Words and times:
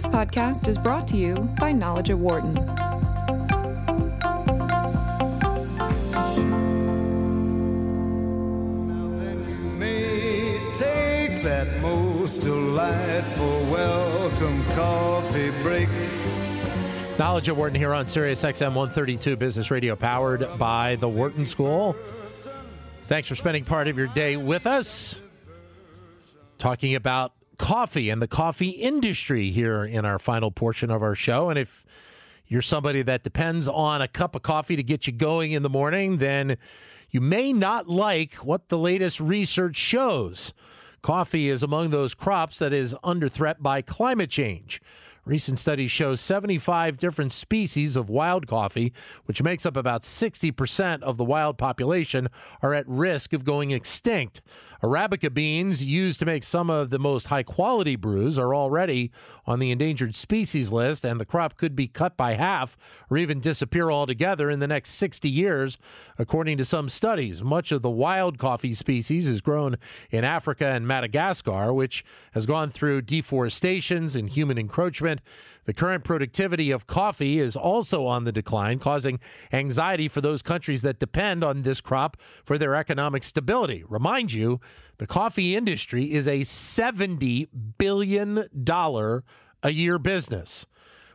This 0.00 0.08
podcast 0.08 0.66
is 0.66 0.78
brought 0.78 1.06
to 1.08 1.16
you 1.18 1.34
by 1.58 1.72
Knowledge 1.72 2.08
at 2.08 2.16
Wharton. 2.16 2.54
Take 10.72 11.42
that 11.42 11.82
most 11.82 12.40
delightful 12.40 13.60
welcome 13.70 14.64
coffee 14.70 15.50
break. 15.62 15.90
Knowledge 17.18 17.50
at 17.50 17.56
Wharton 17.56 17.76
here 17.76 17.92
on 17.92 18.06
Sirius 18.06 18.42
XM 18.42 18.68
132 18.68 19.36
Business 19.36 19.70
Radio, 19.70 19.96
powered 19.96 20.48
by 20.58 20.96
the 20.96 21.10
Wharton 21.10 21.46
School. 21.46 21.94
Thanks 23.02 23.28
for 23.28 23.34
spending 23.34 23.66
part 23.66 23.86
of 23.86 23.98
your 23.98 24.06
day 24.06 24.38
with 24.38 24.66
us. 24.66 25.20
Talking 26.56 26.94
about 26.94 27.34
coffee 27.60 28.08
and 28.08 28.22
the 28.22 28.26
coffee 28.26 28.70
industry 28.70 29.50
here 29.50 29.84
in 29.84 30.06
our 30.06 30.18
final 30.18 30.50
portion 30.50 30.90
of 30.90 31.02
our 31.02 31.14
show. 31.14 31.50
And 31.50 31.58
if 31.58 31.84
you're 32.46 32.62
somebody 32.62 33.02
that 33.02 33.22
depends 33.22 33.68
on 33.68 34.00
a 34.00 34.08
cup 34.08 34.34
of 34.34 34.42
coffee 34.42 34.76
to 34.76 34.82
get 34.82 35.06
you 35.06 35.12
going 35.12 35.52
in 35.52 35.62
the 35.62 35.68
morning, 35.68 36.16
then 36.16 36.56
you 37.10 37.20
may 37.20 37.52
not 37.52 37.86
like 37.86 38.34
what 38.36 38.70
the 38.70 38.78
latest 38.78 39.20
research 39.20 39.76
shows. 39.76 40.54
Coffee 41.02 41.48
is 41.48 41.62
among 41.62 41.90
those 41.90 42.14
crops 42.14 42.58
that 42.60 42.72
is 42.72 42.96
under 43.04 43.28
threat 43.28 43.62
by 43.62 43.82
climate 43.82 44.30
change. 44.30 44.80
Recent 45.26 45.58
studies 45.58 45.90
show 45.90 46.14
75 46.14 46.96
different 46.96 47.32
species 47.32 47.94
of 47.94 48.08
wild 48.08 48.46
coffee, 48.46 48.92
which 49.26 49.42
makes 49.42 49.66
up 49.66 49.76
about 49.76 50.00
60% 50.00 51.02
of 51.02 51.18
the 51.18 51.24
wild 51.24 51.58
population, 51.58 52.28
are 52.62 52.72
at 52.72 52.88
risk 52.88 53.34
of 53.34 53.44
going 53.44 53.70
extinct. 53.70 54.40
Arabica 54.82 55.32
beans, 55.32 55.84
used 55.84 56.18
to 56.20 56.26
make 56.26 56.42
some 56.42 56.70
of 56.70 56.90
the 56.90 56.98
most 56.98 57.26
high 57.26 57.42
quality 57.42 57.96
brews, 57.96 58.38
are 58.38 58.54
already 58.54 59.10
on 59.46 59.58
the 59.58 59.70
endangered 59.70 60.16
species 60.16 60.72
list, 60.72 61.04
and 61.04 61.20
the 61.20 61.26
crop 61.26 61.56
could 61.56 61.76
be 61.76 61.86
cut 61.86 62.16
by 62.16 62.34
half 62.34 62.76
or 63.10 63.18
even 63.18 63.40
disappear 63.40 63.90
altogether 63.90 64.50
in 64.50 64.58
the 64.58 64.66
next 64.66 64.90
60 64.90 65.28
years, 65.28 65.76
according 66.18 66.56
to 66.58 66.64
some 66.64 66.88
studies. 66.88 67.42
Much 67.42 67.72
of 67.72 67.82
the 67.82 67.90
wild 67.90 68.38
coffee 68.38 68.74
species 68.74 69.28
is 69.28 69.40
grown 69.40 69.76
in 70.10 70.24
Africa 70.24 70.66
and 70.66 70.86
Madagascar, 70.86 71.72
which 71.72 72.04
has 72.32 72.46
gone 72.46 72.70
through 72.70 73.02
deforestations 73.02 74.16
and 74.16 74.30
human 74.30 74.56
encroachment. 74.56 75.20
The 75.64 75.74
current 75.74 76.04
productivity 76.04 76.70
of 76.70 76.86
coffee 76.86 77.38
is 77.38 77.56
also 77.56 78.06
on 78.06 78.24
the 78.24 78.32
decline, 78.32 78.78
causing 78.78 79.20
anxiety 79.52 80.08
for 80.08 80.20
those 80.20 80.42
countries 80.42 80.82
that 80.82 80.98
depend 80.98 81.44
on 81.44 81.62
this 81.62 81.80
crop 81.80 82.16
for 82.44 82.58
their 82.58 82.74
economic 82.74 83.24
stability. 83.24 83.84
Remind 83.88 84.32
you, 84.32 84.60
the 84.98 85.06
coffee 85.06 85.54
industry 85.54 86.12
is 86.12 86.26
a 86.26 86.40
$70 86.40 87.48
billion 87.78 88.44
a 89.62 89.70
year 89.70 89.98
business. 89.98 90.66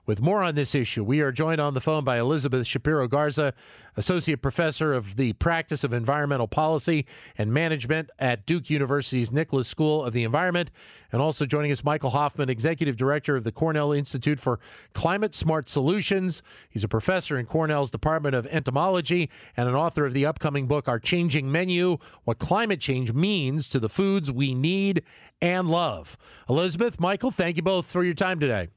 With 0.05 0.21
more 0.21 0.43
on 0.43 0.53
this 0.53 0.75
issue, 0.75 1.03
we 1.03 1.21
are 1.21 1.31
joined 1.31 1.59
on 1.59 1.73
the 1.73 1.81
phone 1.81 2.03
by 2.03 2.19
Elizabeth 2.19 2.67
Shapiro 2.67 3.07
Garza, 3.07 3.55
Associate 3.97 4.39
Professor 4.39 4.93
of 4.93 5.15
the 5.15 5.33
Practice 5.33 5.83
of 5.83 5.93
Environmental 5.93 6.47
Policy 6.47 7.07
and 7.39 7.51
Management 7.51 8.11
at 8.19 8.45
Duke 8.45 8.69
University's 8.69 9.31
Nicholas 9.31 9.67
School 9.67 10.03
of 10.03 10.13
the 10.13 10.23
Environment. 10.23 10.69
And 11.11 11.23
also 11.23 11.47
joining 11.47 11.71
us, 11.71 11.83
Michael 11.83 12.11
Hoffman, 12.11 12.51
Executive 12.51 12.97
Director 12.97 13.35
of 13.35 13.43
the 13.45 13.51
Cornell 13.51 13.91
Institute 13.91 14.39
for 14.39 14.59
Climate 14.93 15.33
Smart 15.33 15.69
Solutions. 15.69 16.43
He's 16.69 16.83
a 16.83 16.87
professor 16.87 17.35
in 17.39 17.47
Cornell's 17.47 17.89
Department 17.89 18.35
of 18.35 18.45
Entomology 18.45 19.31
and 19.57 19.67
an 19.67 19.73
author 19.73 20.05
of 20.05 20.13
the 20.13 20.27
upcoming 20.27 20.67
book, 20.67 20.87
Our 20.87 20.99
Changing 20.99 21.51
Menu 21.51 21.97
What 22.25 22.37
Climate 22.37 22.79
Change 22.79 23.13
Means 23.13 23.69
to 23.69 23.79
the 23.79 23.89
Foods 23.89 24.31
We 24.31 24.53
Need 24.53 25.01
and 25.41 25.67
Love. 25.67 26.15
Elizabeth, 26.47 26.99
Michael, 26.99 27.31
thank 27.31 27.57
you 27.57 27.63
both 27.63 27.87
for 27.87 28.03
your 28.03 28.13
time 28.13 28.39
today. 28.39 28.67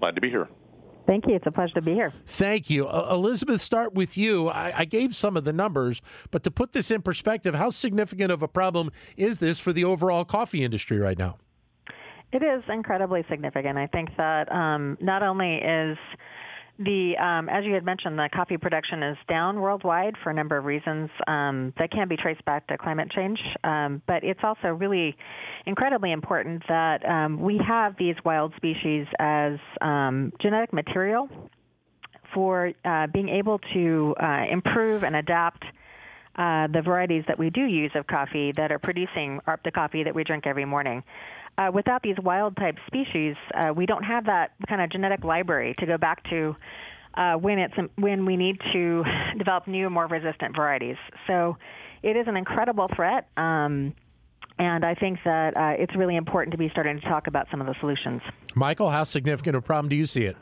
Glad 0.00 0.14
to 0.14 0.20
be 0.20 0.30
here. 0.30 0.48
Thank 1.06 1.26
you. 1.26 1.34
It's 1.34 1.46
a 1.46 1.50
pleasure 1.50 1.74
to 1.74 1.82
be 1.82 1.92
here. 1.92 2.12
Thank 2.26 2.70
you. 2.70 2.86
Uh, 2.86 3.08
Elizabeth, 3.10 3.60
start 3.60 3.94
with 3.94 4.16
you. 4.16 4.48
I, 4.48 4.72
I, 4.78 4.84
gave 4.84 5.14
some 5.14 5.36
of 5.36 5.44
the 5.44 5.52
numbers, 5.52 6.00
but 6.30 6.42
to 6.44 6.50
put 6.50 6.72
this 6.72 6.90
in 6.90 7.02
perspective, 7.02 7.54
how 7.54 7.70
significant 7.70 8.30
of 8.30 8.42
a 8.42 8.48
problem 8.48 8.90
is 9.16 9.38
this 9.38 9.58
for 9.58 9.72
the 9.72 9.84
overall 9.84 10.24
coffee 10.24 10.62
industry 10.62 10.98
right 10.98 11.18
now? 11.18 11.38
It 12.32 12.42
is 12.44 12.62
incredibly 12.68 13.24
significant. 13.28 13.76
I 13.76 13.88
think 13.88 14.10
that 14.16 14.52
um, 14.52 14.96
not 15.00 15.22
only 15.24 15.56
is 15.56 15.98
the, 16.80 17.12
um, 17.18 17.50
as 17.50 17.64
you 17.64 17.74
had 17.74 17.84
mentioned, 17.84 18.18
the 18.18 18.30
coffee 18.34 18.56
production 18.56 19.02
is 19.02 19.16
down 19.28 19.60
worldwide 19.60 20.14
for 20.22 20.30
a 20.30 20.34
number 20.34 20.56
of 20.56 20.64
reasons 20.64 21.10
um, 21.26 21.74
that 21.78 21.90
can 21.90 22.08
be 22.08 22.16
traced 22.16 22.44
back 22.46 22.66
to 22.68 22.78
climate 22.78 23.10
change. 23.10 23.38
Um, 23.62 24.00
but 24.06 24.24
it's 24.24 24.40
also 24.42 24.68
really 24.68 25.14
incredibly 25.66 26.10
important 26.10 26.62
that 26.68 27.04
um, 27.06 27.40
we 27.40 27.60
have 27.68 27.96
these 27.98 28.16
wild 28.24 28.54
species 28.56 29.06
as 29.18 29.58
um, 29.82 30.32
genetic 30.40 30.72
material 30.72 31.28
for 32.32 32.72
uh, 32.84 33.06
being 33.08 33.28
able 33.28 33.58
to 33.74 34.14
uh, 34.22 34.44
improve 34.50 35.04
and 35.04 35.16
adapt 35.16 35.64
uh, 36.36 36.66
the 36.68 36.82
varieties 36.82 37.24
that 37.28 37.38
we 37.38 37.50
do 37.50 37.64
use 37.64 37.92
of 37.94 38.06
coffee 38.06 38.52
that 38.56 38.70
are 38.72 38.78
producing 38.78 39.40
the 39.64 39.70
coffee 39.70 40.04
that 40.04 40.14
we 40.14 40.24
drink 40.24 40.46
every 40.46 40.64
morning 40.64 41.02
uh, 41.60 41.70
without 41.72 42.02
these 42.02 42.16
wild 42.22 42.56
type 42.56 42.76
species, 42.86 43.36
uh, 43.54 43.72
we 43.74 43.86
don't 43.86 44.04
have 44.04 44.26
that 44.26 44.52
kind 44.68 44.80
of 44.80 44.90
genetic 44.90 45.24
library 45.24 45.74
to 45.78 45.86
go 45.86 45.98
back 45.98 46.22
to 46.30 46.56
uh, 47.14 47.34
when 47.34 47.58
it's 47.58 47.74
when 47.96 48.24
we 48.24 48.36
need 48.36 48.56
to 48.72 49.04
develop 49.38 49.66
new, 49.66 49.90
more 49.90 50.06
resistant 50.06 50.54
varieties. 50.54 50.96
So 51.26 51.56
it 52.02 52.16
is 52.16 52.26
an 52.28 52.36
incredible 52.36 52.88
threat. 52.94 53.28
Um, 53.36 53.94
and 54.58 54.84
I 54.84 54.94
think 54.94 55.18
that 55.24 55.56
uh, 55.56 55.82
it's 55.82 55.94
really 55.96 56.16
important 56.16 56.52
to 56.52 56.58
be 56.58 56.68
starting 56.70 57.00
to 57.00 57.08
talk 57.08 57.26
about 57.26 57.46
some 57.50 57.60
of 57.60 57.66
the 57.66 57.74
solutions. 57.80 58.20
Michael, 58.54 58.90
how 58.90 59.04
significant 59.04 59.56
a 59.56 59.62
problem 59.62 59.88
do 59.88 59.96
you 59.96 60.06
see 60.06 60.24
it? 60.24 60.36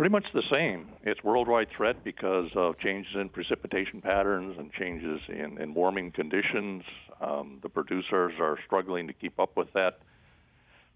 Pretty 0.00 0.12
much 0.12 0.32
the 0.32 0.42
same. 0.50 0.86
It's 1.02 1.22
worldwide 1.22 1.68
threat 1.76 2.02
because 2.04 2.48
of 2.56 2.78
changes 2.78 3.12
in 3.16 3.28
precipitation 3.28 4.00
patterns 4.00 4.56
and 4.58 4.72
changes 4.72 5.20
in, 5.28 5.60
in 5.60 5.74
warming 5.74 6.10
conditions. 6.12 6.84
Um, 7.20 7.58
the 7.62 7.68
producers 7.68 8.32
are 8.40 8.56
struggling 8.64 9.08
to 9.08 9.12
keep 9.12 9.38
up 9.38 9.58
with 9.58 9.70
that 9.74 9.98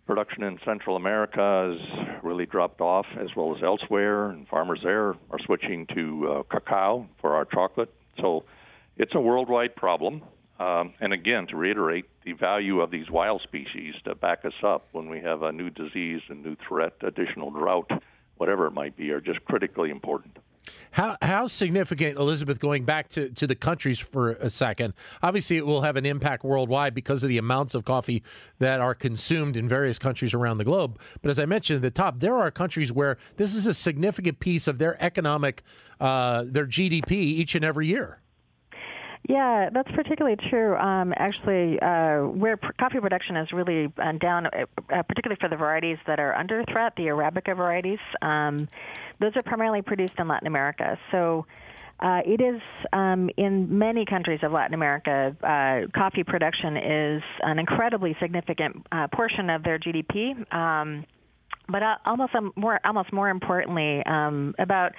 production 0.06 0.42
in 0.42 0.58
Central 0.64 0.96
America 0.96 1.76
has 1.76 2.22
really 2.22 2.46
dropped 2.46 2.80
off, 2.80 3.04
as 3.20 3.28
well 3.36 3.54
as 3.54 3.62
elsewhere, 3.62 4.30
and 4.30 4.48
farmers 4.48 4.80
there 4.82 5.08
are 5.08 5.38
switching 5.44 5.86
to 5.94 6.26
uh, 6.30 6.42
cacao 6.44 7.06
for 7.20 7.34
our 7.34 7.44
chocolate. 7.44 7.92
So 8.22 8.44
it's 8.96 9.14
a 9.14 9.20
worldwide 9.20 9.76
problem. 9.76 10.22
Um, 10.58 10.94
and 11.02 11.12
again, 11.12 11.46
to 11.48 11.56
reiterate, 11.56 12.06
the 12.24 12.32
value 12.32 12.80
of 12.80 12.90
these 12.90 13.10
wild 13.10 13.42
species 13.42 13.96
to 14.06 14.14
back 14.14 14.46
us 14.46 14.54
up 14.64 14.88
when 14.92 15.10
we 15.10 15.20
have 15.20 15.42
a 15.42 15.52
new 15.52 15.68
disease, 15.68 16.22
a 16.30 16.34
new 16.34 16.56
threat, 16.66 16.94
additional 17.02 17.50
drought, 17.50 17.90
whatever 18.36 18.66
it 18.66 18.72
might 18.72 18.96
be, 18.96 19.10
are 19.10 19.20
just 19.20 19.44
critically 19.44 19.90
important. 19.90 20.38
How 20.92 21.16
how 21.20 21.48
significant, 21.48 22.16
Elizabeth, 22.18 22.60
going 22.60 22.84
back 22.84 23.08
to, 23.08 23.28
to 23.30 23.48
the 23.48 23.56
countries 23.56 23.98
for 23.98 24.30
a 24.30 24.48
second, 24.48 24.94
obviously 25.24 25.56
it 25.56 25.66
will 25.66 25.82
have 25.82 25.96
an 25.96 26.06
impact 26.06 26.44
worldwide 26.44 26.94
because 26.94 27.24
of 27.24 27.28
the 27.28 27.36
amounts 27.36 27.74
of 27.74 27.84
coffee 27.84 28.22
that 28.60 28.80
are 28.80 28.94
consumed 28.94 29.56
in 29.56 29.68
various 29.68 29.98
countries 29.98 30.32
around 30.32 30.58
the 30.58 30.64
globe. 30.64 31.00
But 31.20 31.30
as 31.30 31.40
I 31.40 31.46
mentioned 31.46 31.78
at 31.78 31.82
the 31.82 31.90
top, 31.90 32.20
there 32.20 32.36
are 32.36 32.50
countries 32.52 32.92
where 32.92 33.18
this 33.38 33.56
is 33.56 33.66
a 33.66 33.74
significant 33.74 34.38
piece 34.38 34.68
of 34.68 34.78
their 34.78 34.96
economic, 35.02 35.64
uh, 35.98 36.44
their 36.46 36.66
GDP 36.66 37.10
each 37.12 37.56
and 37.56 37.64
every 37.64 37.88
year. 37.88 38.20
Yeah, 39.28 39.70
that's 39.72 39.90
particularly 39.92 40.36
true. 40.50 40.76
Um, 40.76 41.14
actually, 41.16 41.78
uh, 41.80 42.28
where 42.28 42.58
pr- 42.58 42.72
coffee 42.78 43.00
production 43.00 43.36
is 43.36 43.48
really 43.52 43.90
uh, 43.96 44.12
down, 44.20 44.46
uh, 44.46 44.66
uh, 44.94 45.02
particularly 45.02 45.38
for 45.40 45.48
the 45.48 45.56
varieties 45.56 45.96
that 46.06 46.20
are 46.20 46.34
under 46.34 46.62
threat, 46.70 46.92
the 46.96 47.04
Arabica 47.04 47.56
varieties, 47.56 48.00
um, 48.20 48.68
those 49.20 49.32
are 49.34 49.42
primarily 49.42 49.80
produced 49.80 50.12
in 50.18 50.28
Latin 50.28 50.46
America. 50.46 50.98
So 51.10 51.46
uh, 52.00 52.20
it 52.26 52.42
is 52.42 52.60
um, 52.92 53.30
in 53.38 53.78
many 53.78 54.04
countries 54.04 54.40
of 54.42 54.52
Latin 54.52 54.74
America, 54.74 55.34
uh, 55.42 55.88
coffee 55.98 56.24
production 56.24 56.76
is 56.76 57.22
an 57.40 57.58
incredibly 57.58 58.14
significant 58.20 58.86
portion 59.14 59.48
of 59.48 59.62
their 59.62 59.78
GDP. 59.78 60.52
Um, 60.54 61.06
but 61.66 61.82
almost 62.04 62.34
um, 62.34 62.52
more, 62.56 62.78
almost 62.84 63.10
more 63.10 63.30
importantly, 63.30 64.02
um, 64.04 64.54
about 64.58 64.92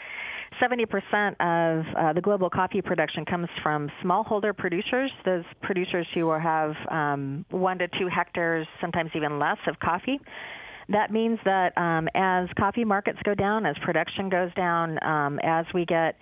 70% 0.61 1.35
of 1.39 1.95
uh, 1.95 2.13
the 2.13 2.21
global 2.21 2.49
coffee 2.49 2.81
production 2.81 3.25
comes 3.25 3.47
from 3.61 3.89
smallholder 4.03 4.55
producers, 4.55 5.11
those 5.23 5.43
producers 5.61 6.07
who 6.13 6.29
have 6.31 6.75
um, 6.89 7.45
one 7.49 7.77
to 7.79 7.87
two 7.99 8.07
hectares, 8.07 8.67
sometimes 8.81 9.11
even 9.15 9.39
less, 9.39 9.57
of 9.67 9.79
coffee. 9.79 10.19
That 10.89 11.11
means 11.11 11.39
that 11.45 11.75
um, 11.77 12.07
as 12.13 12.47
coffee 12.57 12.85
markets 12.85 13.19
go 13.23 13.33
down, 13.33 13.65
as 13.65 13.75
production 13.83 14.29
goes 14.29 14.53
down, 14.53 15.03
um, 15.03 15.39
as 15.43 15.65
we 15.73 15.85
get 15.85 16.15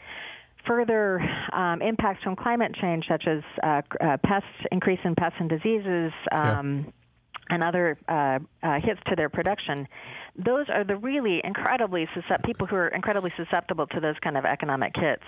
further 0.66 1.20
um, 1.52 1.82
impacts 1.82 2.24
from 2.24 2.36
climate 2.36 2.74
change, 2.82 3.06
such 3.10 3.26
as 3.28 3.44
uh, 3.62 3.82
uh, 4.00 4.18
pests, 4.24 4.48
increase 4.72 5.00
in 5.04 5.16
pests 5.16 5.38
and 5.40 5.50
diseases, 5.50 6.12
um, 6.32 6.94
and 7.54 7.64
other 7.64 7.98
uh, 8.08 8.40
uh, 8.64 8.80
hits 8.82 9.00
to 9.08 9.16
their 9.16 9.30
production, 9.30 9.88
those 10.36 10.66
are 10.70 10.84
the 10.84 10.96
really 10.96 11.40
incredibly 11.44 12.08
suscept- 12.08 12.44
people 12.44 12.66
who 12.66 12.76
are 12.76 12.88
incredibly 12.88 13.32
susceptible 13.38 13.86
to 13.86 14.00
those 14.00 14.16
kind 14.24 14.36
of 14.36 14.46
economic 14.46 14.94
hits. 14.96 15.24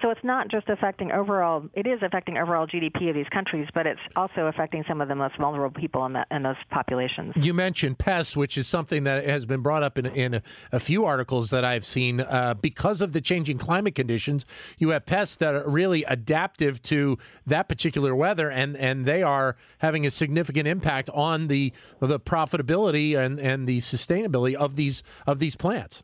So 0.00 0.08
it's 0.08 0.24
not 0.24 0.48
just 0.48 0.70
affecting 0.70 1.12
overall; 1.12 1.68
it 1.74 1.86
is 1.86 2.00
affecting 2.02 2.38
overall 2.38 2.66
GDP 2.66 3.10
of 3.10 3.14
these 3.14 3.28
countries, 3.28 3.68
but 3.74 3.86
it's 3.86 4.00
also 4.16 4.46
affecting 4.46 4.84
some 4.88 5.02
of 5.02 5.08
the 5.08 5.14
most 5.14 5.36
vulnerable 5.36 5.78
people 5.78 6.06
in, 6.06 6.14
that, 6.14 6.26
in 6.30 6.42
those 6.42 6.56
populations. 6.70 7.34
You 7.36 7.52
mentioned 7.52 7.98
pests, 7.98 8.34
which 8.36 8.56
is 8.56 8.66
something 8.66 9.04
that 9.04 9.24
has 9.24 9.44
been 9.44 9.60
brought 9.60 9.82
up 9.82 9.98
in, 9.98 10.06
in 10.06 10.34
a, 10.34 10.42
a 10.72 10.80
few 10.80 11.04
articles 11.04 11.50
that 11.50 11.64
I've 11.64 11.84
seen. 11.84 12.20
Uh, 12.20 12.54
because 12.54 13.02
of 13.02 13.12
the 13.12 13.20
changing 13.20 13.58
climate 13.58 13.94
conditions, 13.94 14.46
you 14.78 14.90
have 14.90 15.04
pests 15.04 15.36
that 15.36 15.54
are 15.54 15.68
really 15.68 16.02
adaptive 16.04 16.82
to 16.84 17.18
that 17.46 17.68
particular 17.68 18.14
weather, 18.16 18.50
and, 18.50 18.76
and 18.76 19.04
they 19.04 19.22
are 19.22 19.56
having 19.78 20.06
a 20.06 20.10
significant 20.10 20.66
impact 20.66 21.10
on 21.10 21.48
the 21.48 21.65
the 22.00 22.18
profitability 22.20 23.16
and, 23.16 23.38
and 23.38 23.66
the 23.66 23.78
sustainability 23.78 24.54
of 24.54 24.76
these 24.76 25.02
of 25.26 25.38
these 25.38 25.56
plants. 25.56 26.02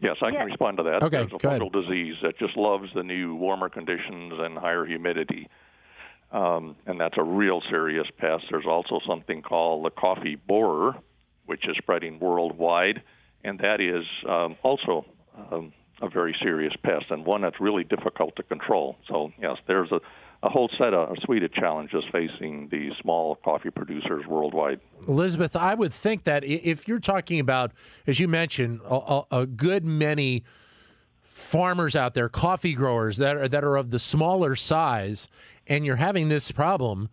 Yes, 0.00 0.16
I 0.20 0.26
can 0.30 0.34
Yeah. 0.40 0.44
respond 0.44 0.76
to 0.78 0.82
that. 0.84 1.02
Okay, 1.02 1.18
There's 1.18 1.32
a 1.32 1.38
go 1.38 1.48
ahead. 1.48 1.62
fungal 1.62 1.72
disease 1.72 2.16
that 2.22 2.38
just 2.38 2.56
loves 2.56 2.92
the 2.94 3.02
new 3.02 3.34
warmer 3.36 3.68
conditions 3.68 4.34
and 4.38 4.58
higher 4.58 4.84
humidity. 4.84 5.48
Um, 6.32 6.76
and 6.86 7.00
that's 7.00 7.16
a 7.16 7.22
real 7.22 7.62
serious 7.70 8.06
pest. 8.18 8.44
There's 8.50 8.66
also 8.66 9.00
something 9.06 9.40
called 9.40 9.84
the 9.86 9.90
coffee 9.90 10.34
borer, 10.34 10.96
which 11.46 11.66
is 11.68 11.76
spreading 11.76 12.18
worldwide, 12.18 13.02
and 13.44 13.58
that 13.60 13.80
is 13.80 14.04
um, 14.28 14.56
also 14.62 15.06
um, 15.52 15.72
a 16.02 16.08
very 16.08 16.34
serious 16.42 16.74
pest 16.82 17.06
and 17.10 17.24
one 17.24 17.42
that's 17.42 17.60
really 17.60 17.84
difficult 17.84 18.34
to 18.36 18.42
control. 18.42 18.96
So, 19.08 19.32
yes, 19.40 19.58
there's 19.68 19.92
a, 19.92 20.00
a 20.44 20.50
whole 20.50 20.68
set 20.76 20.92
of 20.92 21.10
a 21.10 21.20
suite 21.22 21.42
of 21.42 21.52
challenges 21.54 22.04
facing 22.12 22.68
the 22.68 22.90
small 23.00 23.36
coffee 23.36 23.70
producers 23.70 24.26
worldwide. 24.26 24.78
Elizabeth, 25.08 25.56
I 25.56 25.72
would 25.74 25.92
think 25.92 26.24
that 26.24 26.44
if 26.44 26.86
you're 26.86 27.00
talking 27.00 27.40
about, 27.40 27.72
as 28.06 28.20
you 28.20 28.28
mentioned, 28.28 28.80
a, 28.84 29.22
a, 29.30 29.46
good 29.46 29.86
many 29.86 30.44
farmers 31.22 31.96
out 31.96 32.12
there, 32.12 32.28
coffee 32.28 32.74
growers 32.74 33.16
that 33.16 33.36
are 33.38 33.48
that 33.48 33.64
are 33.64 33.76
of 33.76 33.90
the 33.90 33.98
smaller 33.98 34.54
size, 34.54 35.28
and 35.66 35.86
you're 35.86 35.96
having 35.96 36.28
this 36.28 36.52
problem. 36.52 37.08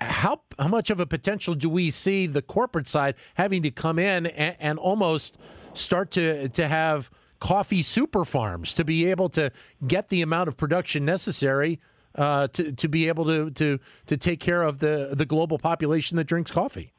How 0.00 0.42
how 0.58 0.66
much 0.66 0.90
of 0.90 0.98
a 0.98 1.06
potential 1.06 1.54
do 1.54 1.70
we 1.70 1.90
see 1.90 2.26
the 2.26 2.42
corporate 2.42 2.88
side 2.88 3.14
having 3.34 3.62
to 3.62 3.70
come 3.70 4.00
in 4.00 4.26
and, 4.26 4.56
and 4.58 4.78
almost 4.80 5.38
start 5.74 6.10
to 6.12 6.48
to 6.48 6.66
have 6.66 7.08
coffee 7.38 7.82
super 7.82 8.24
farms 8.24 8.74
to 8.74 8.84
be 8.84 9.06
able 9.06 9.28
to 9.28 9.52
get 9.86 10.08
the 10.08 10.22
amount 10.22 10.48
of 10.48 10.56
production 10.56 11.04
necessary 11.04 11.78
uh, 12.14 12.48
to 12.48 12.72
to 12.72 12.88
be 12.88 13.08
able 13.08 13.24
to 13.24 13.50
to 13.50 13.78
to 14.06 14.16
take 14.16 14.40
care 14.40 14.62
of 14.62 14.78
the 14.78 15.10
the 15.12 15.26
global 15.26 15.58
population 15.58 16.16
that 16.16 16.24
drinks 16.24 16.50
coffee? 16.50 16.92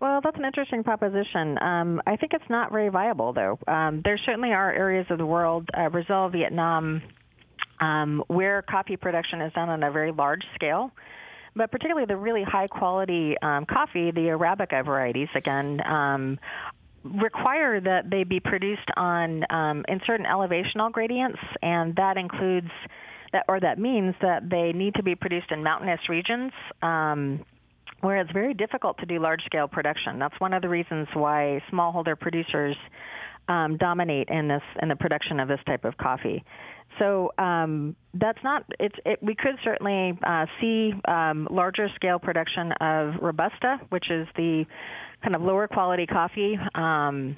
Well, 0.00 0.20
that's 0.22 0.38
an 0.38 0.46
interesting 0.46 0.82
proposition. 0.82 1.62
Um, 1.62 2.00
I 2.06 2.16
think 2.16 2.32
it's 2.32 2.48
not 2.48 2.72
very 2.72 2.88
viable, 2.88 3.34
though. 3.34 3.58
Um, 3.68 4.00
there 4.02 4.18
certainly 4.24 4.52
are 4.52 4.72
areas 4.72 5.06
of 5.10 5.18
the 5.18 5.26
world, 5.26 5.68
uh, 5.74 5.90
Brazil, 5.90 6.30
Vietnam, 6.30 7.02
um, 7.80 8.24
where 8.28 8.62
coffee 8.62 8.96
production 8.96 9.42
is 9.42 9.52
done 9.52 9.68
on 9.68 9.82
a 9.82 9.90
very 9.90 10.10
large 10.10 10.42
scale. 10.54 10.90
But 11.54 11.70
particularly 11.70 12.06
the 12.06 12.16
really 12.16 12.44
high 12.44 12.68
quality 12.68 13.36
um, 13.42 13.66
coffee, 13.66 14.10
the 14.10 14.28
Arabica 14.30 14.84
varieties, 14.84 15.28
again, 15.34 15.82
um, 15.86 16.38
require 17.04 17.80
that 17.80 18.08
they 18.08 18.24
be 18.24 18.40
produced 18.40 18.88
on 18.96 19.44
um, 19.50 19.84
in 19.88 20.00
certain 20.06 20.26
elevational 20.26 20.90
gradients, 20.92 21.40
and 21.62 21.94
that 21.96 22.16
includes 22.16 22.70
that, 23.32 23.44
or 23.48 23.60
that 23.60 23.78
means 23.78 24.14
that 24.20 24.48
they 24.50 24.72
need 24.72 24.94
to 24.94 25.02
be 25.02 25.14
produced 25.14 25.50
in 25.50 25.62
mountainous 25.62 26.00
regions. 26.08 26.52
Um, 26.82 27.44
where 28.00 28.18
it's 28.18 28.32
very 28.32 28.54
difficult 28.54 28.96
to 28.98 29.04
do 29.04 29.18
large 29.18 29.42
scale 29.44 29.68
production. 29.68 30.18
That's 30.18 30.38
one 30.40 30.54
of 30.54 30.62
the 30.62 30.70
reasons 30.70 31.06
why 31.12 31.60
smallholder 31.70 32.18
producers 32.18 32.74
um, 33.48 33.76
dominate 33.76 34.28
in 34.30 34.48
this 34.48 34.62
in 34.80 34.88
the 34.88 34.96
production 34.96 35.40
of 35.40 35.48
this 35.48 35.60
type 35.66 35.84
of 35.84 35.96
coffee. 35.96 36.42
So 36.98 37.32
um, 37.38 37.94
that's 38.14 38.38
not. 38.42 38.64
It's. 38.78 38.94
It, 39.04 39.22
we 39.22 39.34
could 39.34 39.56
certainly 39.62 40.18
uh, 40.26 40.46
see 40.60 40.92
um, 41.06 41.46
larger 41.50 41.88
scale 41.94 42.18
production 42.18 42.72
of 42.80 43.14
robusta, 43.20 43.80
which 43.90 44.10
is 44.10 44.26
the 44.36 44.64
kind 45.22 45.34
of 45.34 45.42
lower 45.42 45.68
quality 45.68 46.06
coffee. 46.06 46.58
Um, 46.74 47.36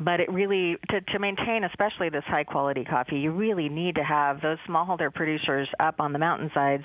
but 0.00 0.20
it 0.20 0.30
really 0.32 0.76
to, 0.88 1.00
to 1.00 1.18
maintain 1.18 1.64
especially 1.64 2.08
this 2.08 2.24
high 2.26 2.44
quality 2.44 2.84
coffee 2.84 3.18
you 3.18 3.30
really 3.30 3.68
need 3.68 3.94
to 3.94 4.04
have 4.04 4.40
those 4.40 4.58
smallholder 4.68 5.12
producers 5.12 5.68
up 5.78 6.00
on 6.00 6.12
the 6.12 6.18
mountainsides 6.18 6.84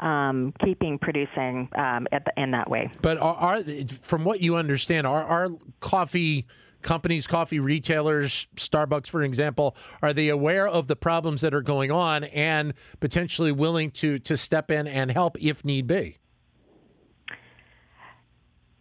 um, 0.00 0.52
keeping 0.64 0.98
producing 0.98 1.68
um, 1.76 2.06
at 2.12 2.24
the, 2.24 2.32
in 2.36 2.50
that 2.50 2.68
way 2.68 2.90
But 3.00 3.18
are, 3.18 3.34
are 3.34 3.62
from 3.86 4.24
what 4.24 4.40
you 4.40 4.56
understand, 4.56 5.06
are 5.06 5.24
are 5.24 5.50
coffee 5.80 6.46
companies, 6.82 7.26
coffee 7.26 7.60
retailers, 7.60 8.46
Starbucks, 8.56 9.08
for 9.08 9.22
example, 9.22 9.76
are 10.02 10.12
they 10.12 10.28
aware 10.28 10.68
of 10.68 10.86
the 10.86 10.96
problems 10.96 11.40
that 11.40 11.52
are 11.54 11.62
going 11.62 11.90
on 11.90 12.24
and 12.24 12.74
potentially 13.00 13.52
willing 13.52 13.90
to 13.92 14.18
to 14.20 14.36
step 14.36 14.70
in 14.70 14.86
and 14.86 15.10
help 15.10 15.36
if 15.40 15.64
need 15.64 15.86
be? 15.86 16.18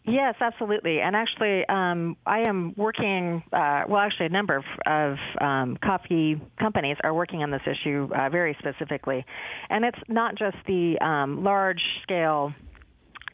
Yes, 0.07 0.35
absolutely. 0.39 1.01
And 1.01 1.17
actually, 1.17 1.67
um, 1.67 2.15
I 2.25 2.47
am 2.47 2.73
working. 2.77 3.43
Uh, 3.51 3.83
well, 3.89 3.99
actually, 3.99 4.27
a 4.27 4.29
number 4.29 4.55
of, 4.55 4.63
of 4.85 5.17
um, 5.41 5.77
coffee 5.83 6.41
companies 6.57 6.95
are 7.03 7.13
working 7.13 7.43
on 7.43 7.51
this 7.51 7.61
issue 7.67 8.07
uh, 8.17 8.29
very 8.29 8.55
specifically, 8.59 9.25
and 9.69 9.83
it's 9.83 9.99
not 10.07 10.35
just 10.35 10.55
the 10.65 10.97
um, 11.01 11.43
large-scale 11.43 12.53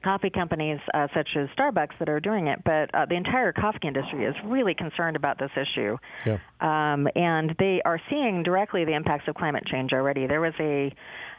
coffee 0.03 0.29
companies 0.29 0.79
uh, 0.93 1.07
such 1.15 1.29
as 1.35 1.47
Starbucks 1.57 1.97
that 1.99 2.09
are 2.09 2.19
doing 2.19 2.47
it, 2.47 2.63
but 2.63 2.93
uh, 2.93 3.05
the 3.05 3.15
entire 3.15 3.51
coffee 3.51 3.87
industry 3.87 4.25
is 4.25 4.35
really 4.45 4.73
concerned 4.73 5.15
about 5.15 5.39
this 5.39 5.51
issue. 5.55 5.97
Yeah. 6.25 6.37
Um, 6.61 7.07
and 7.15 7.55
they 7.59 7.81
are 7.85 7.99
seeing 8.09 8.43
directly 8.43 8.85
the 8.85 8.93
impacts 8.93 9.27
of 9.27 9.35
climate 9.35 9.63
change 9.65 9.93
already. 9.93 10.27
There 10.27 10.41
was 10.41 10.53
a 10.59 10.93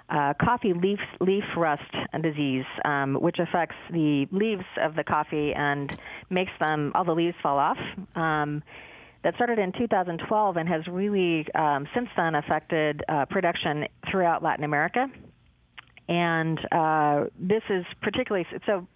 uh, 0.08 0.34
coffee 0.40 0.74
leaf 0.74 0.98
leaf 1.20 1.44
rust 1.56 1.82
disease, 2.22 2.64
um, 2.84 3.14
which 3.14 3.38
affects 3.38 3.76
the 3.90 4.26
leaves 4.30 4.64
of 4.82 4.94
the 4.94 5.04
coffee 5.04 5.52
and 5.54 5.96
makes 6.30 6.52
them 6.60 6.92
all 6.94 7.04
the 7.04 7.14
leaves 7.14 7.36
fall 7.42 7.58
off. 7.58 7.78
Um, 8.14 8.62
that 9.22 9.34
started 9.36 9.58
in 9.58 9.72
2012 9.72 10.56
and 10.58 10.68
has 10.68 10.86
really 10.86 11.46
um, 11.54 11.88
since 11.94 12.08
then 12.14 12.34
affected 12.34 13.02
uh, 13.08 13.24
production 13.24 13.86
throughout 14.10 14.42
Latin 14.42 14.64
America. 14.64 15.06
And 16.08 16.58
uh, 16.70 17.24
this 17.38 17.62
is 17.70 17.84
particularly 18.02 18.46
so 18.66 18.86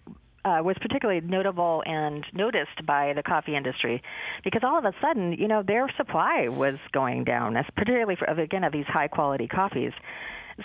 uh, 0.45 0.61
was 0.63 0.75
particularly 0.79 1.21
notable 1.21 1.83
and 1.85 2.25
noticed 2.33 2.85
by 2.85 3.13
the 3.13 3.23
coffee 3.23 3.55
industry 3.55 4.01
because 4.43 4.61
all 4.63 4.77
of 4.77 4.85
a 4.85 4.93
sudden, 5.01 5.33
you 5.33 5.47
know, 5.47 5.63
their 5.63 5.87
supply 5.97 6.47
was 6.49 6.75
going 6.91 7.23
down, 7.23 7.55
particularly 7.75 8.15
for, 8.15 8.25
again 8.25 8.63
of 8.63 8.71
these 8.71 8.85
high 8.85 9.07
quality 9.07 9.47
coffees. 9.47 9.91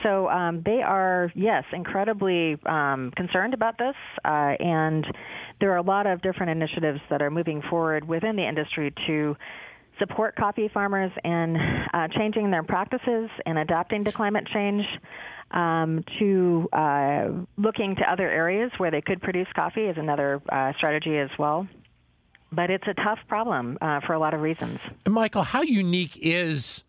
So 0.03 0.29
um, 0.29 0.63
they 0.65 0.83
are, 0.83 1.31
yes, 1.37 1.65
incredibly 1.73 2.57
um, 2.67 3.13
concerned 3.17 3.55
about 3.55 3.79
this, 3.79 3.95
uh, 4.25 4.55
and 4.59 5.07
there 5.61 5.73
are 5.73 5.77
a 5.77 5.83
lot 5.83 6.07
of 6.07 6.21
different 6.21 6.51
initiatives 6.51 7.01
that 7.11 7.23
are 7.23 7.31
moving 7.31 7.63
forward 7.63 8.07
within 8.07 8.35
the 8.35 8.47
industry 8.47 8.93
to 9.07 9.37
support 9.99 10.37
coffee 10.37 10.69
farmers 10.73 11.13
in 11.25 11.57
uh, 11.57 12.09
changing 12.09 12.51
their 12.51 12.63
practices 12.63 13.31
and 13.47 13.59
adapting 13.59 14.05
to 14.05 14.13
climate 14.13 14.47
change. 14.53 14.85
Um, 15.51 16.03
to 16.19 16.69
uh, 16.73 17.29
looking 17.57 17.95
to 17.97 18.11
other 18.11 18.29
areas 18.29 18.73
where 18.79 18.91
they 18.91 19.03
could 19.03 19.21
produce 19.23 19.47
coffee 19.55 19.83
is 19.83 19.97
another 19.97 20.43
uh, 20.49 20.73
strategy 20.79 21.17
as 21.17 21.31
well. 21.39 21.69
But 22.51 22.71
it's 22.71 22.87
a 22.89 22.95
tough 22.95 23.19
problem 23.29 23.79
uh, 23.81 24.01
for 24.07 24.15
a 24.15 24.19
lot 24.19 24.35
of 24.35 24.41
reasons. 24.41 24.79
Michael, 25.07 25.43
how 25.43 25.63
unique 25.63 26.17
is 26.21 26.84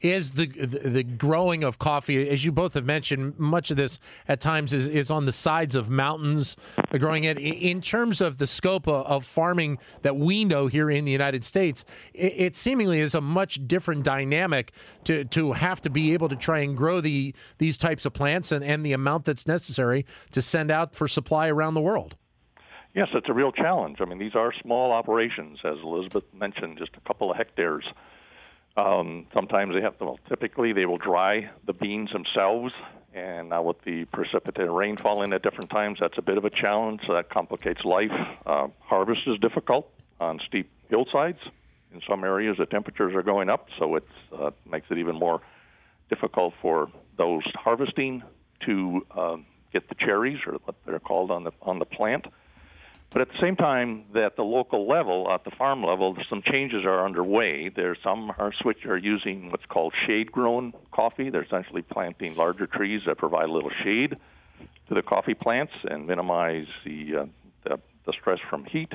is 0.00 0.32
the, 0.32 0.46
the 0.46 0.88
the 0.88 1.02
growing 1.04 1.64
of 1.64 1.78
coffee? 1.78 2.28
As 2.28 2.44
you 2.44 2.52
both 2.52 2.74
have 2.74 2.84
mentioned, 2.84 3.38
much 3.38 3.70
of 3.70 3.76
this 3.76 3.98
at 4.28 4.40
times 4.40 4.72
is, 4.72 4.86
is 4.86 5.10
on 5.10 5.26
the 5.26 5.32
sides 5.32 5.74
of 5.74 5.90
mountains. 5.90 6.56
Growing 6.98 7.24
it 7.24 7.38
in 7.38 7.80
terms 7.80 8.20
of 8.20 8.38
the 8.38 8.46
scope 8.46 8.88
of, 8.88 9.06
of 9.06 9.24
farming 9.24 9.78
that 10.02 10.16
we 10.16 10.44
know 10.44 10.66
here 10.66 10.90
in 10.90 11.04
the 11.04 11.12
United 11.12 11.44
States, 11.44 11.84
it, 12.14 12.32
it 12.36 12.56
seemingly 12.56 13.00
is 13.00 13.14
a 13.14 13.20
much 13.20 13.66
different 13.66 14.04
dynamic 14.04 14.72
to 15.04 15.24
to 15.24 15.52
have 15.52 15.80
to 15.82 15.90
be 15.90 16.12
able 16.12 16.28
to 16.28 16.36
try 16.36 16.60
and 16.60 16.76
grow 16.76 17.00
the 17.00 17.34
these 17.58 17.76
types 17.76 18.06
of 18.06 18.12
plants 18.12 18.52
and, 18.52 18.64
and 18.64 18.84
the 18.84 18.92
amount 18.92 19.24
that's 19.24 19.46
necessary 19.46 20.06
to 20.30 20.40
send 20.40 20.70
out 20.70 20.94
for 20.94 21.06
supply 21.08 21.48
around 21.48 21.74
the 21.74 21.80
world. 21.80 22.16
Yes, 22.94 23.08
it's 23.14 23.28
a 23.28 23.32
real 23.32 23.52
challenge. 23.52 23.98
I 24.00 24.04
mean, 24.04 24.18
these 24.18 24.34
are 24.34 24.52
small 24.62 24.90
operations, 24.90 25.58
as 25.64 25.78
Elizabeth 25.84 26.24
mentioned, 26.34 26.76
just 26.78 26.90
a 26.96 27.00
couple 27.06 27.30
of 27.30 27.36
hectares. 27.36 27.84
Um, 28.76 29.26
sometimes 29.34 29.74
they 29.74 29.80
have 29.80 29.98
to, 29.98 30.04
well, 30.04 30.18
typically 30.28 30.72
they 30.72 30.86
will 30.86 30.98
dry 30.98 31.50
the 31.66 31.72
beans 31.72 32.10
themselves, 32.12 32.72
and 33.12 33.48
now 33.48 33.62
with 33.62 33.82
the 33.84 34.04
precipitate 34.06 34.70
rain 34.70 34.96
falling 34.96 35.32
at 35.32 35.42
different 35.42 35.70
times, 35.70 35.98
that's 36.00 36.16
a 36.16 36.22
bit 36.22 36.38
of 36.38 36.44
a 36.44 36.50
challenge. 36.50 37.00
So 37.06 37.14
that 37.14 37.30
complicates 37.30 37.84
life. 37.84 38.12
Uh, 38.46 38.68
harvest 38.80 39.22
is 39.26 39.38
difficult 39.40 39.90
on 40.20 40.38
steep 40.46 40.70
hillsides. 40.88 41.38
In 41.92 42.00
some 42.08 42.22
areas, 42.22 42.56
the 42.58 42.66
temperatures 42.66 43.14
are 43.16 43.22
going 43.22 43.50
up, 43.50 43.66
so 43.78 43.96
it 43.96 44.06
uh, 44.38 44.50
makes 44.70 44.86
it 44.90 44.98
even 44.98 45.16
more 45.16 45.40
difficult 46.08 46.54
for 46.62 46.88
those 47.18 47.42
harvesting 47.54 48.22
to 48.66 49.04
um, 49.16 49.46
get 49.72 49.88
the 49.88 49.96
cherries, 49.96 50.38
or 50.46 50.54
what 50.64 50.76
they're 50.86 51.00
called 51.00 51.32
on 51.32 51.42
the 51.42 51.52
on 51.62 51.80
the 51.80 51.84
plant. 51.84 52.26
But 53.12 53.22
at 53.22 53.28
the 53.28 53.38
same 53.40 53.56
time, 53.56 54.04
at 54.14 54.36
the 54.36 54.44
local 54.44 54.88
level, 54.88 55.30
at 55.32 55.42
the 55.44 55.50
farm 55.50 55.82
level, 55.82 56.16
some 56.28 56.42
changes 56.42 56.84
are 56.84 57.04
underway. 57.04 57.68
There's 57.68 57.98
some 58.04 58.30
are 58.38 58.52
switch 58.60 58.86
are 58.86 58.96
using 58.96 59.50
what's 59.50 59.66
called 59.66 59.92
shade-grown 60.06 60.74
coffee. 60.92 61.28
They're 61.28 61.42
essentially 61.42 61.82
planting 61.82 62.36
larger 62.36 62.68
trees 62.68 63.02
that 63.06 63.18
provide 63.18 63.48
a 63.48 63.52
little 63.52 63.72
shade 63.82 64.16
to 64.88 64.94
the 64.94 65.02
coffee 65.02 65.34
plants 65.34 65.72
and 65.84 66.06
minimize 66.06 66.66
the 66.84 67.16
uh, 67.22 67.26
the, 67.64 67.80
the 68.06 68.12
stress 68.12 68.38
from 68.48 68.64
heat. 68.64 68.92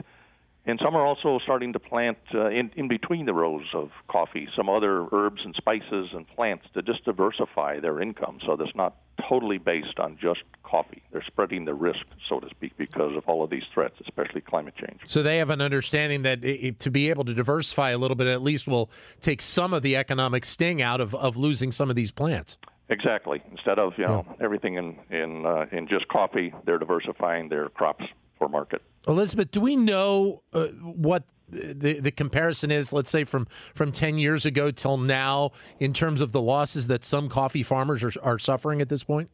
And 0.67 0.79
some 0.83 0.95
are 0.95 1.05
also 1.05 1.37
starting 1.43 1.73
to 1.73 1.79
plant 1.79 2.17
uh, 2.33 2.47
in, 2.47 2.71
in 2.75 2.87
between 2.87 3.25
the 3.25 3.33
rows 3.33 3.67
of 3.73 3.91
coffee 4.07 4.47
some 4.55 4.69
other 4.69 5.07
herbs 5.11 5.41
and 5.43 5.53
spices 5.55 6.09
and 6.13 6.27
plants 6.27 6.65
to 6.73 6.81
just 6.81 7.05
diversify 7.05 7.79
their 7.79 8.01
income 8.01 8.39
so 8.45 8.55
that's 8.55 8.75
not 8.75 8.95
totally 9.27 9.57
based 9.57 9.99
on 9.99 10.17
just 10.21 10.41
coffee. 10.63 11.01
They're 11.11 11.23
spreading 11.25 11.65
the 11.65 11.73
risk, 11.73 12.05
so 12.27 12.39
to 12.39 12.49
speak, 12.49 12.77
because 12.77 13.15
of 13.15 13.23
all 13.27 13.43
of 13.43 13.49
these 13.49 13.63
threats, 13.73 13.95
especially 14.01 14.41
climate 14.41 14.75
change. 14.75 15.01
So 15.05 15.23
they 15.23 15.37
have 15.37 15.49
an 15.49 15.61
understanding 15.61 16.23
that 16.23 16.43
it, 16.43 16.79
to 16.79 16.91
be 16.91 17.09
able 17.09 17.25
to 17.25 17.33
diversify 17.33 17.91
a 17.91 17.97
little 17.97 18.15
bit, 18.15 18.27
at 18.27 18.41
least 18.41 18.67
will 18.67 18.89
take 19.21 19.41
some 19.41 19.73
of 19.73 19.83
the 19.83 19.95
economic 19.95 20.45
sting 20.45 20.81
out 20.81 21.01
of, 21.01 21.15
of 21.15 21.37
losing 21.37 21.71
some 21.71 21.89
of 21.89 21.95
these 21.95 22.11
plants. 22.11 22.57
Exactly. 22.89 23.41
Instead 23.51 23.79
of 23.79 23.93
you 23.97 24.05
know 24.05 24.25
yeah. 24.27 24.45
everything 24.45 24.75
in 24.75 24.95
in 25.09 25.45
uh, 25.45 25.65
in 25.71 25.87
just 25.87 26.07
coffee, 26.07 26.53
they're 26.65 26.77
diversifying 26.77 27.49
their 27.49 27.69
crops 27.69 28.05
for 28.37 28.47
market. 28.47 28.81
Elizabeth, 29.07 29.49
do 29.51 29.61
we 29.61 29.75
know 29.75 30.43
uh, 30.53 30.67
what 30.67 31.23
the 31.49 31.99
the 31.99 32.11
comparison 32.11 32.71
is? 32.71 32.91
Let's 32.91 33.09
say 33.09 33.23
from 33.23 33.47
from 33.73 33.91
ten 33.91 34.17
years 34.17 34.45
ago 34.45 34.71
till 34.71 34.97
now, 34.97 35.51
in 35.79 35.93
terms 35.93 36.21
of 36.21 36.31
the 36.31 36.41
losses 36.41 36.87
that 36.87 37.03
some 37.03 37.29
coffee 37.29 37.63
farmers 37.63 38.03
are, 38.03 38.11
are 38.23 38.39
suffering 38.39 38.81
at 38.81 38.89
this 38.89 39.03
point. 39.03 39.29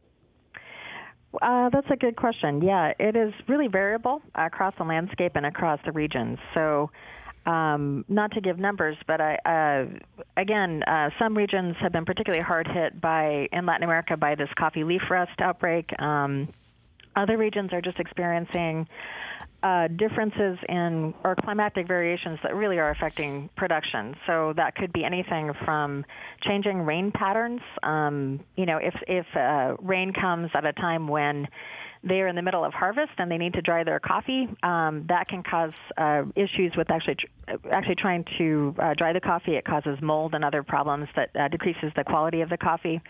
Uh, 1.42 1.70
that's 1.70 1.88
a 1.90 1.96
good 1.96 2.18
question. 2.18 2.62
Yeah, 2.62 2.92
it 3.00 3.16
is 3.16 3.34
really 3.48 3.68
variable 3.68 4.22
across 4.36 4.74
the 4.78 4.84
landscape 4.84 5.34
and 5.36 5.46
across 5.46 5.80
the 5.86 5.94
regions. 5.94 6.38
So, 6.54 6.92
um, 7.46 8.04
not 8.10 8.32
to 8.34 8.42
give 8.42 8.60
numbers, 8.60 8.98
but 9.08 9.22
I, 9.22 9.36
uh, 9.46 9.98
again, 10.36 10.84
uh, 10.84 11.10
some 11.18 11.36
regions 11.38 11.78
have 11.80 11.94
been 11.94 12.04
particularly 12.04 12.44
hard 12.44 12.68
hit 12.68 13.00
by 13.00 13.48
in 13.54 13.66
Latin 13.66 13.84
America 13.84 14.18
by 14.18 14.36
this 14.36 14.50
coffee 14.60 14.84
leaf 14.84 15.02
rust 15.10 15.40
outbreak. 15.40 15.90
Um, 16.02 16.50
other 17.16 17.38
regions 17.38 17.72
are 17.74 17.82
just 17.82 18.00
experiencing 18.00 18.88
uh, 19.64 19.88
differences 19.88 20.58
in 20.68 21.14
or 21.24 21.36
climatic 21.36 21.88
variations 21.88 22.40
that 22.44 22.56
really 22.56 22.80
are 22.80 22.90
affecting 22.90 23.50
production. 23.56 24.16
So 24.26 24.54
that 24.56 24.76
could 24.76 24.92
be 24.92 25.04
anything 25.04 25.52
from 25.66 26.04
changing 26.42 26.80
rain 26.80 27.12
patterns. 27.12 27.62
Um, 27.84 28.40
you 28.56 28.66
know, 28.66 28.78
if 28.78 28.96
if 29.08 29.26
uh, 29.36 29.76
rain 29.82 30.14
comes 30.14 30.50
at 30.54 30.66
a 30.66 30.74
time 30.74 31.08
when 31.08 31.48
they 32.04 32.22
are 32.22 32.28
in 32.28 32.36
the 32.36 32.42
middle 32.42 32.66
of 32.66 32.74
harvest 32.74 33.12
and 33.18 33.30
they 33.30 33.38
need 33.38 33.54
to 33.54 33.62
dry 33.62 33.84
their 33.84 34.00
coffee, 34.00 34.48
um, 34.64 35.06
that 35.08 35.28
can 35.28 35.44
cause 35.44 35.74
uh, 35.98 36.24
issues 36.36 36.74
with 36.76 36.90
actually 36.90 37.16
tr- 37.16 37.68
actually 37.72 37.96
trying 37.96 38.26
to 38.38 38.76
uh, 38.82 38.94
dry 38.96 39.14
the 39.14 39.20
coffee. 39.20 39.56
It 39.56 39.66
causes 39.66 40.00
mold 40.02 40.34
and 40.34 40.44
other 40.44 40.64
problems 40.64 41.08
that 41.16 41.30
uh, 41.36 41.48
decreases 41.48 41.92
the 41.96 42.04
quality 42.04 42.42
of 42.42 42.50
the 42.50 42.58
coffee. 42.58 43.02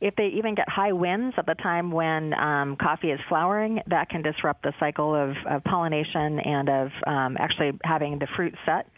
If 0.00 0.16
they 0.16 0.26
even 0.36 0.54
get 0.54 0.68
high 0.68 0.92
winds 0.92 1.34
at 1.38 1.46
the 1.46 1.54
time 1.54 1.92
when 1.92 2.34
um, 2.34 2.76
coffee 2.76 3.10
is 3.10 3.20
flowering, 3.28 3.80
that 3.86 4.10
can 4.10 4.22
disrupt 4.22 4.62
the 4.62 4.72
cycle 4.80 5.14
of, 5.14 5.36
of 5.48 5.62
pollination 5.64 6.40
and 6.40 6.68
of 6.68 6.90
um, 7.06 7.36
actually 7.38 7.78
having 7.84 8.18
the 8.18 8.26
fruit 8.36 8.54
set. 8.66 8.88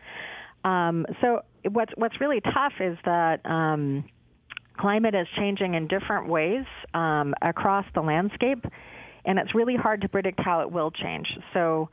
Um, 0.65 1.07
so 1.21 1.43
what's 1.71 1.93
what's 1.97 2.21
really 2.21 2.41
tough 2.41 2.73
is 2.81 2.97
that 3.05 3.45
um, 3.45 4.05
climate 4.79 5.15
is 5.15 5.27
changing 5.37 5.75
in 5.75 5.87
different 5.87 6.29
ways 6.29 6.65
um, 6.95 7.35
across 7.43 7.85
the 7.95 8.01
landscape, 8.01 8.65
and 9.27 9.39
it's 9.39 9.55
really 9.55 9.77
hard 9.77 10.01
to 10.03 10.09
predict 10.09 10.41
how 10.41 10.61
it 10.61 10.71
will 10.71 10.91
change. 10.91 11.27
So 11.53 11.91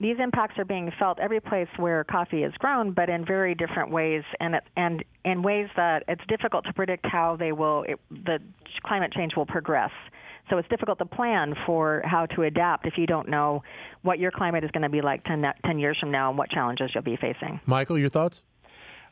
these 0.00 0.16
impacts 0.18 0.58
are 0.58 0.64
being 0.64 0.90
felt 0.98 1.18
every 1.20 1.40
place 1.40 1.68
where 1.76 2.02
coffee 2.04 2.42
is 2.42 2.52
grown, 2.58 2.92
but 2.92 3.08
in 3.08 3.24
very 3.24 3.54
different 3.54 3.90
ways, 3.90 4.24
and 4.40 4.56
it, 4.56 4.64
and 4.76 5.04
in 5.24 5.42
ways 5.42 5.68
that 5.76 6.02
it's 6.08 6.22
difficult 6.28 6.64
to 6.64 6.72
predict 6.72 7.06
how 7.06 7.36
they 7.36 7.52
will 7.52 7.84
it, 7.84 8.00
the 8.10 8.40
climate 8.82 9.12
change 9.12 9.32
will 9.36 9.46
progress. 9.46 9.90
So 10.50 10.58
it's 10.58 10.68
difficult 10.68 10.98
to 10.98 11.06
plan 11.06 11.54
for 11.66 12.02
how 12.04 12.26
to 12.26 12.42
adapt 12.42 12.84
if 12.86 12.94
you 12.98 13.06
don't 13.06 13.28
know 13.28 13.62
what 14.02 14.18
your 14.18 14.32
climate 14.32 14.64
is 14.64 14.70
going 14.72 14.82
to 14.82 14.88
be 14.88 15.00
like 15.00 15.22
10, 15.24 15.44
10 15.64 15.78
years 15.78 15.96
from 16.00 16.10
now 16.10 16.30
and 16.30 16.36
what 16.36 16.50
challenges 16.50 16.90
you'll 16.92 17.04
be 17.04 17.16
facing. 17.16 17.60
Michael, 17.64 17.96
your 17.96 18.08
thoughts? 18.08 18.42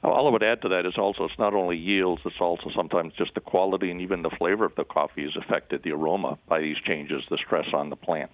All 0.02 0.26
I 0.26 0.30
would 0.30 0.42
add 0.42 0.62
to 0.62 0.69
that 0.71 0.87
is 0.87 0.97
also 0.97 1.25
it's 1.25 1.38
not 1.38 1.52
only 1.52 1.76
yields, 1.76 2.23
it's 2.25 2.40
also 2.40 2.71
sometimes 2.75 3.12
just 3.19 3.35
the 3.35 3.40
quality 3.40 3.90
and 3.90 4.00
even 4.00 4.23
the 4.23 4.30
flavor 4.30 4.64
of 4.64 4.75
the 4.75 4.85
coffee 4.85 5.25
is 5.25 5.37
affected, 5.37 5.83
the 5.83 5.92
aroma 5.92 6.38
by 6.49 6.61
these 6.61 6.78
changes, 6.87 7.23
the 7.28 7.37
stress 7.37 7.66
on 7.75 7.90
the 7.90 7.97
plant. 7.97 8.30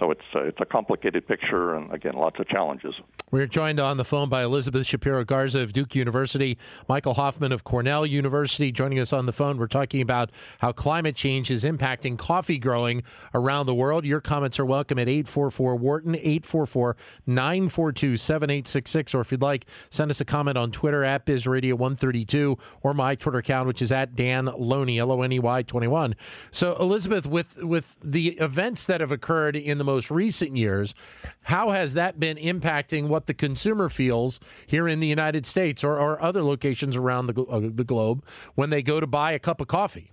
So 0.00 0.10
it's 0.10 0.22
uh, 0.34 0.44
it's 0.44 0.58
a 0.60 0.64
complicated 0.64 1.28
picture, 1.28 1.74
and 1.74 1.92
again, 1.92 2.14
lots 2.14 2.40
of 2.40 2.48
challenges. 2.48 2.94
We're 3.30 3.46
joined 3.46 3.78
on 3.78 3.98
the 3.98 4.04
phone 4.04 4.30
by 4.30 4.42
Elizabeth 4.42 4.86
Shapiro 4.86 5.24
Garza 5.24 5.60
of 5.60 5.72
Duke 5.72 5.94
University, 5.94 6.56
Michael 6.88 7.14
Hoffman 7.14 7.52
of 7.52 7.64
Cornell 7.64 8.06
University, 8.06 8.72
joining 8.72 8.98
us 8.98 9.12
on 9.12 9.26
the 9.26 9.32
phone. 9.32 9.58
We're 9.58 9.66
talking 9.66 10.00
about 10.00 10.30
how 10.58 10.72
climate 10.72 11.14
change 11.14 11.50
is 11.50 11.62
impacting 11.62 12.16
coffee 12.16 12.58
growing 12.58 13.02
around 13.34 13.66
the 13.66 13.74
world. 13.74 14.06
Your 14.06 14.22
comments 14.22 14.58
are 14.58 14.64
welcome 14.64 14.98
at 14.98 15.08
844 15.08 15.76
Wharton, 15.76 16.14
844 16.14 16.96
942 17.26 18.16
7866. 18.16 19.14
Or 19.14 19.20
if 19.20 19.30
you'd 19.30 19.42
like, 19.42 19.66
send 19.90 20.10
us 20.10 20.20
a 20.22 20.24
comment 20.24 20.56
on 20.56 20.72
Twitter 20.72 21.04
at 21.04 21.26
BizRadio132 21.26 22.58
or 22.82 22.94
my 22.94 23.14
Twitter 23.14 23.38
account, 23.38 23.68
which 23.68 23.82
is 23.82 23.92
at 23.92 24.16
Dan 24.16 24.46
Loney, 24.46 24.98
L 24.98 25.12
O 25.12 25.20
N 25.20 25.30
E 25.30 25.38
Y 25.38 25.62
21. 25.62 26.16
So, 26.50 26.74
Elizabeth, 26.80 27.26
with, 27.26 27.62
with 27.62 27.96
the 28.02 28.30
events 28.38 28.86
that 28.86 29.02
have 29.02 29.12
occurred 29.12 29.54
in 29.56 29.76
the 29.76 29.89
most 29.90 30.10
recent 30.10 30.56
years, 30.56 30.94
how 31.42 31.70
has 31.70 31.94
that 31.94 32.20
been 32.20 32.36
impacting 32.36 33.08
what 33.08 33.26
the 33.26 33.34
consumer 33.34 33.88
feels 33.88 34.38
here 34.66 34.86
in 34.86 35.00
the 35.00 35.06
United 35.06 35.46
States 35.46 35.82
or, 35.82 35.98
or 35.98 36.22
other 36.22 36.42
locations 36.42 36.96
around 36.96 37.26
the, 37.26 37.42
uh, 37.42 37.60
the 37.62 37.84
globe 37.84 38.24
when 38.54 38.70
they 38.70 38.82
go 38.82 39.00
to 39.00 39.06
buy 39.06 39.32
a 39.32 39.38
cup 39.38 39.60
of 39.60 39.68
coffee? 39.68 40.12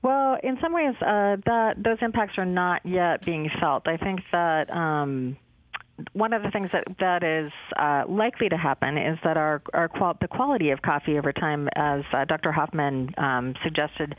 Well, 0.00 0.38
in 0.42 0.56
some 0.62 0.72
ways, 0.72 0.94
uh, 1.00 1.36
that 1.44 1.74
those 1.76 1.98
impacts 2.00 2.38
are 2.38 2.46
not 2.46 2.86
yet 2.86 3.24
being 3.24 3.50
felt. 3.60 3.88
I 3.88 3.96
think 3.96 4.20
that 4.30 4.70
um, 4.70 5.36
one 6.12 6.32
of 6.32 6.42
the 6.42 6.50
things 6.50 6.70
that 6.72 6.84
that 7.00 7.22
is 7.22 7.52
uh, 7.76 8.04
likely 8.08 8.48
to 8.48 8.56
happen 8.56 8.96
is 8.96 9.18
that 9.24 9.36
our 9.36 9.62
our 9.72 9.88
qual- 9.88 10.16
the 10.20 10.28
quality 10.28 10.70
of 10.70 10.82
coffee 10.82 11.18
over 11.18 11.32
time, 11.32 11.68
as 11.74 12.02
uh, 12.12 12.24
Dr. 12.24 12.52
Hoffman 12.52 13.14
um, 13.18 13.54
suggested, 13.62 14.14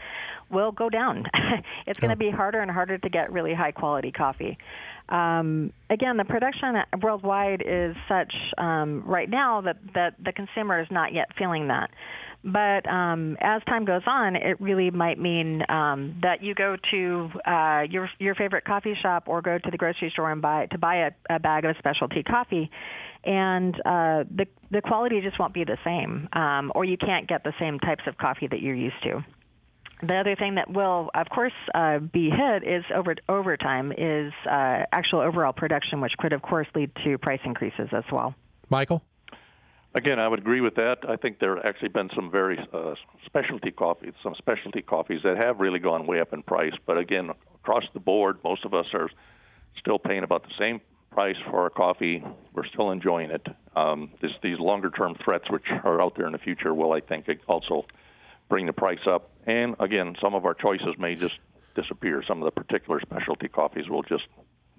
will 0.49 0.71
go 0.71 0.89
down. 0.89 1.25
it's 1.87 1.99
going 1.99 2.09
to 2.09 2.17
be 2.17 2.31
harder 2.31 2.59
and 2.59 2.69
harder 2.71 2.97
to 2.97 3.09
get 3.09 3.31
really 3.31 3.53
high 3.53 3.71
quality 3.71 4.11
coffee. 4.11 4.57
Um, 5.09 5.73
again, 5.89 6.17
the 6.17 6.25
production 6.25 6.75
worldwide 7.01 7.63
is 7.65 7.95
such 8.07 8.33
um, 8.57 9.03
right 9.05 9.29
now 9.29 9.61
that, 9.61 9.77
that 9.95 10.13
the 10.23 10.31
consumer 10.31 10.79
is 10.81 10.87
not 10.91 11.13
yet 11.13 11.29
feeling 11.37 11.67
that. 11.69 11.89
But 12.43 12.87
um, 12.89 13.35
as 13.41 13.61
time 13.65 13.83
goes 13.83 14.03
on, 14.07 14.37
it 14.37 14.61
really 14.61 14.91
might 14.91 15.19
mean 15.19 15.61
um, 15.67 16.19
that 16.21 16.41
you 16.41 16.55
go 16.55 16.77
to 16.91 17.29
uh, 17.45 17.81
your 17.89 18.09
your 18.17 18.33
favorite 18.33 18.63
coffee 18.63 18.95
shop 19.01 19.23
or 19.27 19.41
go 19.41 19.57
to 19.57 19.71
the 19.71 19.77
grocery 19.77 20.09
store 20.11 20.31
and 20.31 20.41
buy 20.41 20.67
to 20.67 20.77
buy 20.77 21.07
a, 21.07 21.11
a 21.29 21.39
bag 21.39 21.65
of 21.65 21.75
specialty 21.79 22.23
coffee, 22.23 22.71
and 23.25 23.75
uh, 23.85 24.23
the 24.33 24.47
the 24.71 24.81
quality 24.81 25.19
just 25.19 25.37
won't 25.37 25.53
be 25.53 25.65
the 25.65 25.77
same, 25.83 26.29
um, 26.31 26.71
or 26.75 26.85
you 26.85 26.95
can't 26.95 27.27
get 27.27 27.43
the 27.43 27.53
same 27.59 27.77
types 27.79 28.03
of 28.07 28.17
coffee 28.17 28.47
that 28.47 28.61
you're 28.61 28.75
used 28.75 29.03
to. 29.03 29.21
The 30.01 30.15
other 30.15 30.37
thing 30.37 30.55
that 30.55 30.71
will, 30.71 31.11
of 31.13 31.27
course, 31.27 31.51
uh, 31.75 31.99
be 31.99 32.29
hit 32.29 32.63
is 32.63 32.85
over 32.95 33.15
overtime 33.27 33.91
is 33.91 34.31
uh, 34.49 34.85
actual 34.93 35.19
overall 35.19 35.51
production, 35.51 35.99
which 35.99 36.13
could, 36.17 36.31
of 36.31 36.41
course, 36.41 36.67
lead 36.73 36.91
to 37.03 37.17
price 37.17 37.41
increases 37.43 37.89
as 37.91 38.05
well. 38.09 38.33
Michael. 38.69 39.03
Again, 39.95 40.19
I 40.19 40.27
would 40.27 40.39
agree 40.39 40.61
with 40.61 40.75
that. 40.75 40.99
I 41.07 41.15
think 41.15 41.39
there 41.39 41.55
have 41.55 41.65
actually 41.65 41.89
been 41.89 42.09
some 42.15 42.29
very 42.29 42.59
uh, 42.71 42.93
specialty 43.25 43.71
coffees, 43.71 44.13
some 44.21 44.35
specialty 44.37 44.83
coffees 44.83 45.21
that 45.23 45.35
have 45.37 45.59
really 45.59 45.79
gone 45.79 46.05
way 46.05 46.19
up 46.19 46.31
in 46.31 46.43
price. 46.43 46.73
But 46.85 46.99
again, 46.99 47.31
across 47.55 47.83
the 47.93 47.99
board, 47.99 48.37
most 48.43 48.65
of 48.65 48.73
us 48.75 48.85
are 48.93 49.09
still 49.79 49.97
paying 49.97 50.23
about 50.23 50.43
the 50.43 50.53
same 50.59 50.79
price 51.11 51.37
for 51.49 51.61
our 51.61 51.71
coffee. 51.71 52.23
We're 52.53 52.67
still 52.67 52.91
enjoying 52.91 53.31
it. 53.31 53.47
Um, 53.75 54.11
this, 54.21 54.31
these 54.43 54.59
longer-term 54.59 55.15
threats, 55.25 55.49
which 55.49 55.65
are 55.83 55.99
out 55.99 56.15
there 56.15 56.27
in 56.27 56.33
the 56.33 56.37
future, 56.37 56.73
will 56.73 56.91
I 56.91 56.99
think 56.99 57.27
also 57.47 57.85
bring 58.47 58.67
the 58.67 58.73
price 58.73 59.07
up. 59.07 59.31
And 59.47 59.75
again, 59.79 60.15
some 60.21 60.35
of 60.35 60.45
our 60.45 60.53
choices 60.53 60.95
may 60.99 61.15
just 61.15 61.39
disappear. 61.75 62.23
Some 62.27 62.43
of 62.43 62.45
the 62.45 62.51
particular 62.51 62.99
specialty 62.99 63.47
coffees 63.47 63.89
will 63.89 64.03
just 64.03 64.27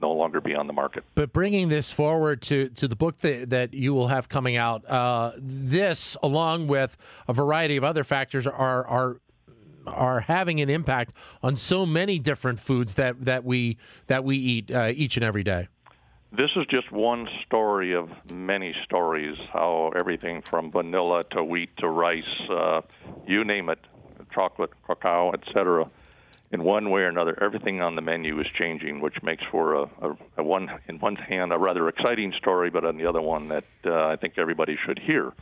no 0.01 0.13
longer 0.13 0.41
be 0.41 0.55
on 0.55 0.67
the 0.67 0.73
market. 0.73 1.05
But 1.15 1.33
bringing 1.33 1.69
this 1.69 1.93
forward 1.93 2.43
to, 2.43 2.69
to 2.71 2.89
the 2.89 2.97
book 2.97 3.19
that, 3.19 3.51
that 3.51 3.75
you 3.75 3.95
will 3.95 4.09
have 4.09 4.29
coming 4.29 4.57
out, 4.57 4.89
uh, 4.89 5.33
this, 5.39 6.17
along 6.23 6.67
with 6.67 6.97
a 7.29 7.33
variety 7.33 7.77
of 7.77 7.85
other 7.85 8.05
factors, 8.05 8.47
are 8.47 8.87
are 8.87 9.21
are 9.87 10.21
having 10.21 10.61
an 10.61 10.71
impact 10.71 11.15
on 11.43 11.57
so 11.57 11.87
many 11.87 12.19
different 12.19 12.61
foods 12.61 12.95
that, 12.97 13.25
that 13.25 13.45
we 13.45 13.77
that 14.07 14.25
we 14.25 14.37
eat 14.37 14.71
uh, 14.71 14.93
each 14.95 15.17
and 15.17 15.25
every 15.25 15.43
day. 15.43 15.69
This 16.33 16.51
is 16.55 16.65
just 16.71 16.93
one 16.93 17.29
story 17.45 17.93
of 17.95 18.09
many 18.31 18.73
stories. 18.85 19.37
How 19.53 19.91
everything 19.99 20.43
from 20.43 20.71
vanilla 20.71 21.25
to 21.33 21.43
wheat 21.43 21.71
to 21.79 21.89
rice, 21.89 22.23
uh, 22.49 22.83
you 23.27 23.43
name 23.43 23.69
it, 23.69 23.81
chocolate, 24.33 24.71
cacao, 24.87 25.33
etc., 25.33 25.91
in 26.53 26.65
one 26.65 26.91
way 26.91 27.03
or 27.03 27.09
another, 27.09 27.41
everything 27.43 27.81
on 27.81 27.95
the 27.95 28.03
menu 28.03 28.41
is 28.41 28.47
changing, 28.59 29.01
which 29.01 29.23
makes 29.23 29.43
for 29.51 29.75
a, 29.75 29.83
a, 30.03 30.17
a 30.39 30.43
one, 30.43 30.69
in 30.89 30.99
one 30.99 31.17
hand, 31.17 31.53
a 31.53 31.59
rather 31.59 31.89
exciting 31.89 32.33
story, 32.39 32.71
but 32.71 32.85
on 32.85 32.97
the 32.97 33.07
other 33.07 33.21
one 33.21 33.49
that 33.49 33.65
uh, 33.87 34.07
I 34.07 34.17
think 34.17 34.35
everybody 34.37 34.77
should 34.85 34.99
hear. 34.99 35.33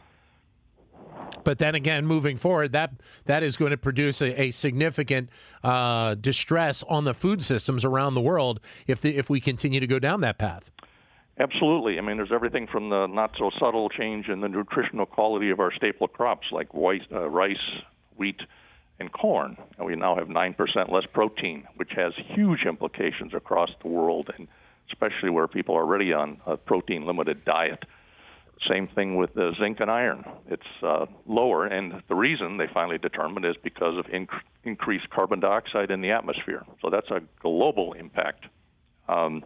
But 1.44 1.58
then 1.58 1.74
again, 1.74 2.06
moving 2.06 2.36
forward, 2.36 2.72
that 2.72 2.92
that 3.24 3.42
is 3.42 3.56
going 3.56 3.70
to 3.70 3.76
produce 3.76 4.20
a, 4.20 4.42
a 4.42 4.50
significant 4.50 5.30
uh, 5.64 6.14
distress 6.14 6.82
on 6.84 7.04
the 7.04 7.14
food 7.14 7.42
systems 7.42 7.84
around 7.84 8.14
the 8.14 8.20
world 8.20 8.60
if 8.86 9.00
the, 9.00 9.16
if 9.16 9.30
we 9.30 9.40
continue 9.40 9.80
to 9.80 9.86
go 9.86 9.98
down 9.98 10.20
that 10.20 10.38
path. 10.38 10.70
Absolutely. 11.40 11.98
I 11.98 12.02
mean, 12.02 12.16
there's 12.16 12.32
everything 12.32 12.66
from 12.66 12.90
the 12.90 13.06
not 13.06 13.32
so 13.38 13.50
subtle 13.58 13.88
change 13.88 14.28
in 14.28 14.40
the 14.40 14.48
nutritional 14.48 15.06
quality 15.06 15.50
of 15.50 15.60
our 15.60 15.72
staple 15.72 16.08
crops 16.08 16.48
like 16.50 16.74
white, 16.74 17.02
uh, 17.12 17.28
rice, 17.28 17.56
wheat, 18.16 18.40
and 19.00 19.12
corn. 19.12 19.56
And 19.76 19.86
we 19.86 19.94
now 19.96 20.16
have 20.16 20.28
9% 20.28 20.90
less 20.90 21.04
protein, 21.12 21.66
which 21.76 21.92
has 21.96 22.12
huge 22.16 22.64
implications 22.64 23.34
across 23.34 23.70
the 23.82 23.88
world, 23.88 24.30
and 24.36 24.48
especially 24.90 25.30
where 25.30 25.46
people 25.46 25.76
are 25.76 25.82
already 25.82 26.12
on 26.12 26.40
a 26.46 26.56
protein 26.56 27.06
limited 27.06 27.44
diet. 27.44 27.84
Same 28.68 28.88
thing 28.88 29.16
with 29.16 29.34
the 29.34 29.54
zinc 29.58 29.78
and 29.78 29.90
iron. 29.90 30.24
It's 30.48 30.66
uh, 30.82 31.06
lower, 31.26 31.66
and 31.66 32.02
the 32.08 32.16
reason 32.16 32.56
they 32.56 32.66
finally 32.66 32.98
determined 32.98 33.46
is 33.46 33.54
because 33.62 33.96
of 33.96 34.06
inc- 34.06 34.40
increased 34.64 35.10
carbon 35.10 35.38
dioxide 35.38 35.92
in 35.92 36.00
the 36.00 36.10
atmosphere. 36.10 36.64
So 36.82 36.90
that's 36.90 37.10
a 37.10 37.22
global 37.40 37.92
impact. 37.92 38.46
Um, 39.08 39.44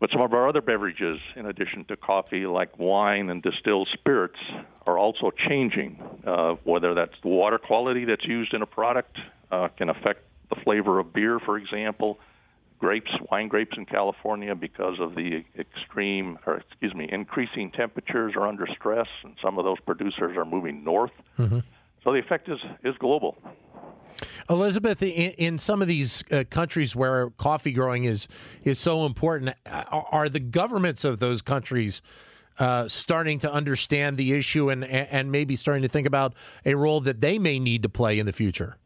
but 0.00 0.10
some 0.10 0.20
of 0.20 0.32
our 0.32 0.48
other 0.48 0.60
beverages, 0.60 1.18
in 1.36 1.46
addition 1.46 1.84
to 1.86 1.96
coffee, 1.96 2.46
like 2.46 2.78
wine 2.78 3.30
and 3.30 3.42
distilled 3.42 3.88
spirits, 3.92 4.38
are 4.86 4.98
also 4.98 5.30
changing. 5.48 6.02
Uh, 6.26 6.54
whether 6.64 6.94
that's 6.94 7.14
the 7.22 7.28
water 7.28 7.58
quality 7.58 8.04
that's 8.04 8.24
used 8.26 8.52
in 8.54 8.62
a 8.62 8.66
product 8.66 9.16
uh, 9.50 9.68
can 9.68 9.88
affect 9.88 10.22
the 10.50 10.56
flavor 10.56 10.98
of 10.98 11.12
beer, 11.12 11.38
for 11.38 11.56
example 11.56 12.18
grapes, 12.84 13.10
wine 13.30 13.48
grapes 13.48 13.76
in 13.78 13.86
California, 13.86 14.54
because 14.54 15.00
of 15.00 15.14
the 15.14 15.42
extreme, 15.58 16.38
or 16.46 16.56
excuse 16.56 16.94
me, 16.94 17.08
increasing 17.10 17.70
temperatures 17.70 18.34
are 18.36 18.46
under 18.46 18.66
stress, 18.78 19.06
and 19.22 19.34
some 19.42 19.58
of 19.58 19.64
those 19.64 19.80
producers 19.80 20.36
are 20.36 20.44
moving 20.44 20.84
north. 20.84 21.12
Mm-hmm. 21.38 21.60
So 22.02 22.12
the 22.12 22.18
effect 22.18 22.48
is 22.50 22.58
is 22.82 22.94
global. 22.98 23.38
Elizabeth, 24.48 25.02
in, 25.02 25.32
in 25.32 25.58
some 25.58 25.82
of 25.82 25.88
these 25.88 26.24
uh, 26.30 26.44
countries 26.50 26.94
where 26.94 27.30
coffee 27.30 27.72
growing 27.72 28.04
is 28.04 28.28
is 28.62 28.78
so 28.78 29.06
important, 29.06 29.54
are, 29.66 30.06
are 30.10 30.28
the 30.28 30.40
governments 30.40 31.04
of 31.04 31.18
those 31.18 31.42
countries? 31.42 32.02
Uh, 32.56 32.86
starting 32.86 33.40
to 33.40 33.52
understand 33.52 34.16
the 34.16 34.32
issue 34.32 34.70
and 34.70 34.84
and 34.84 35.32
maybe 35.32 35.56
starting 35.56 35.82
to 35.82 35.88
think 35.88 36.06
about 36.06 36.34
a 36.64 36.72
role 36.76 37.00
that 37.00 37.20
they 37.20 37.36
may 37.36 37.58
need 37.58 37.82
to 37.82 37.88
play 37.88 38.16
in 38.16 38.26
the 38.26 38.32
future. 38.32 38.78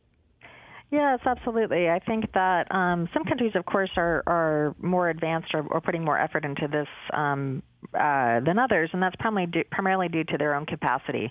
Yes, 0.90 1.20
absolutely. 1.26 1.90
I 1.90 1.98
think 1.98 2.32
that 2.32 2.74
um, 2.74 3.10
some 3.12 3.24
countries, 3.24 3.52
of 3.54 3.66
course, 3.66 3.90
are, 3.96 4.22
are 4.26 4.74
more 4.80 5.10
advanced 5.10 5.48
or, 5.52 5.66
or 5.66 5.82
putting 5.82 6.02
more 6.02 6.18
effort 6.18 6.46
into 6.46 6.66
this 6.66 6.88
um, 7.12 7.62
uh, 7.92 8.40
than 8.40 8.58
others, 8.58 8.88
and 8.94 9.02
that's 9.02 9.16
due, 9.50 9.64
primarily 9.70 10.08
due 10.08 10.24
to 10.24 10.38
their 10.38 10.54
own 10.54 10.64
capacity. 10.64 11.30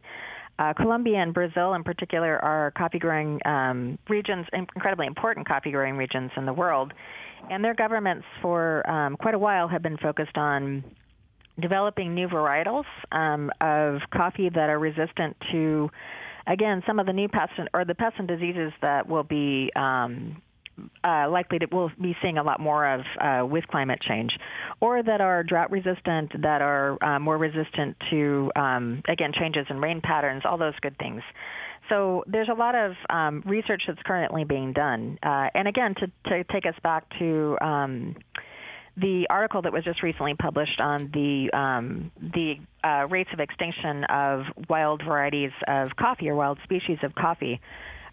Uh, 0.60 0.74
Colombia 0.74 1.18
and 1.18 1.34
Brazil, 1.34 1.74
in 1.76 1.84
particular, 1.84 2.44
are 2.44 2.72
coffee 2.72 3.00
growing 3.00 3.40
um, 3.46 3.98
regions, 4.10 4.46
incredibly 4.54 5.06
important 5.06 5.48
coffee 5.48 5.72
growing 5.72 5.96
regions 5.96 6.32
in 6.36 6.46
the 6.46 6.54
world. 6.54 6.94
And 7.50 7.64
their 7.64 7.76
governments, 7.76 8.26
for 8.42 8.88
um, 8.90 9.18
quite 9.18 9.36
a 9.36 9.40
while, 9.40 9.68
have 9.68 9.84
been 9.84 9.98
focused 9.98 10.38
on 10.38 10.84
developing 11.60 12.16
new 12.16 12.28
varietals 12.28 12.86
um, 13.12 13.52
of 13.62 14.00
coffee 14.12 14.50
that 14.50 14.70
are 14.70 14.80
resistant 14.80 15.36
to 15.52 15.90
again, 16.48 16.82
some 16.88 17.00
of 17.00 17.06
the 17.06 17.14
new 17.14 17.28
pests 17.28 17.56
or 17.74 17.86
the 17.86 17.94
pests 17.94 18.16
and 18.18 18.28
diseases 18.28 18.72
that 18.82 19.08
will 19.08 19.24
be 19.24 19.70
um, 19.76 20.42
uh, 21.04 21.30
likely 21.30 21.60
to 21.60 21.68
we'll 21.72 21.92
be 22.02 22.16
seeing 22.22 22.38
a 22.38 22.44
lot 22.44 22.60
more 22.60 22.88
of 22.94 23.02
uh, 23.20 23.46
with 23.46 23.68
climate 23.68 24.00
change, 24.02 24.32
or 24.80 25.02
that 25.04 25.22
are 25.22 25.44
drought 25.44 25.72
resistant, 25.72 26.32
that 26.42 26.62
are 26.62 27.02
uh, 27.04 27.20
more 27.20 27.38
resistant 27.38 27.96
to 28.10 28.52
um, 28.56 29.02
again 29.08 29.32
changes 29.38 29.66
in 29.70 29.80
rain 29.80 30.02
patterns, 30.02 30.44
all 30.46 30.58
those 30.58 30.78
good 30.82 30.98
things. 30.98 31.22
So 31.90 32.24
there's 32.28 32.50
a 32.50 32.54
lot 32.54 32.76
of 32.76 32.94
um, 33.10 33.44
research 33.46 33.84
that's 33.88 34.02
currently 34.06 34.44
being 34.44 34.74
done, 34.74 35.18
uh, 35.24 35.50
and 35.54 35.68
again 35.68 35.96
to, 35.96 36.08
to 36.30 36.44
take 36.46 36.66
us 36.66 36.76
back 36.84 37.06
to 37.20 37.58
um, 37.62 38.16
the 38.98 39.28
article 39.30 39.62
that 39.62 39.72
was 39.72 39.84
just 39.84 40.02
recently 40.02 40.34
published 40.34 40.82
on 40.82 41.12
the 41.14 41.56
um, 41.58 42.12
the 42.20 42.56
uh, 42.84 43.08
rates 43.10 43.30
of 43.32 43.40
extinction 43.40 44.04
of 44.06 44.46
wild 44.70 45.04
varieties 45.06 45.52
of 45.68 45.96
coffee 45.96 46.30
or 46.30 46.36
wild 46.36 46.58
species 46.64 46.98
of 47.04 47.14
coffee. 47.14 47.62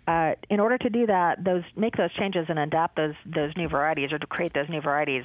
Uh, 0.07 0.33
in 0.51 0.61
order 0.61 0.77
to 0.77 0.91
do 0.91 1.07
that, 1.07 1.43
those 1.43 1.63
make 1.77 1.97
those 1.97 2.13
changes 2.15 2.47
and 2.49 2.59
adapt 2.59 2.97
those 2.97 3.15
those 3.25 3.53
new 3.57 3.69
varieties 3.69 4.13
or 4.13 4.19
to 4.19 4.27
create 4.27 4.53
those 4.53 4.69
new 4.69 4.81
varieties, 4.81 5.25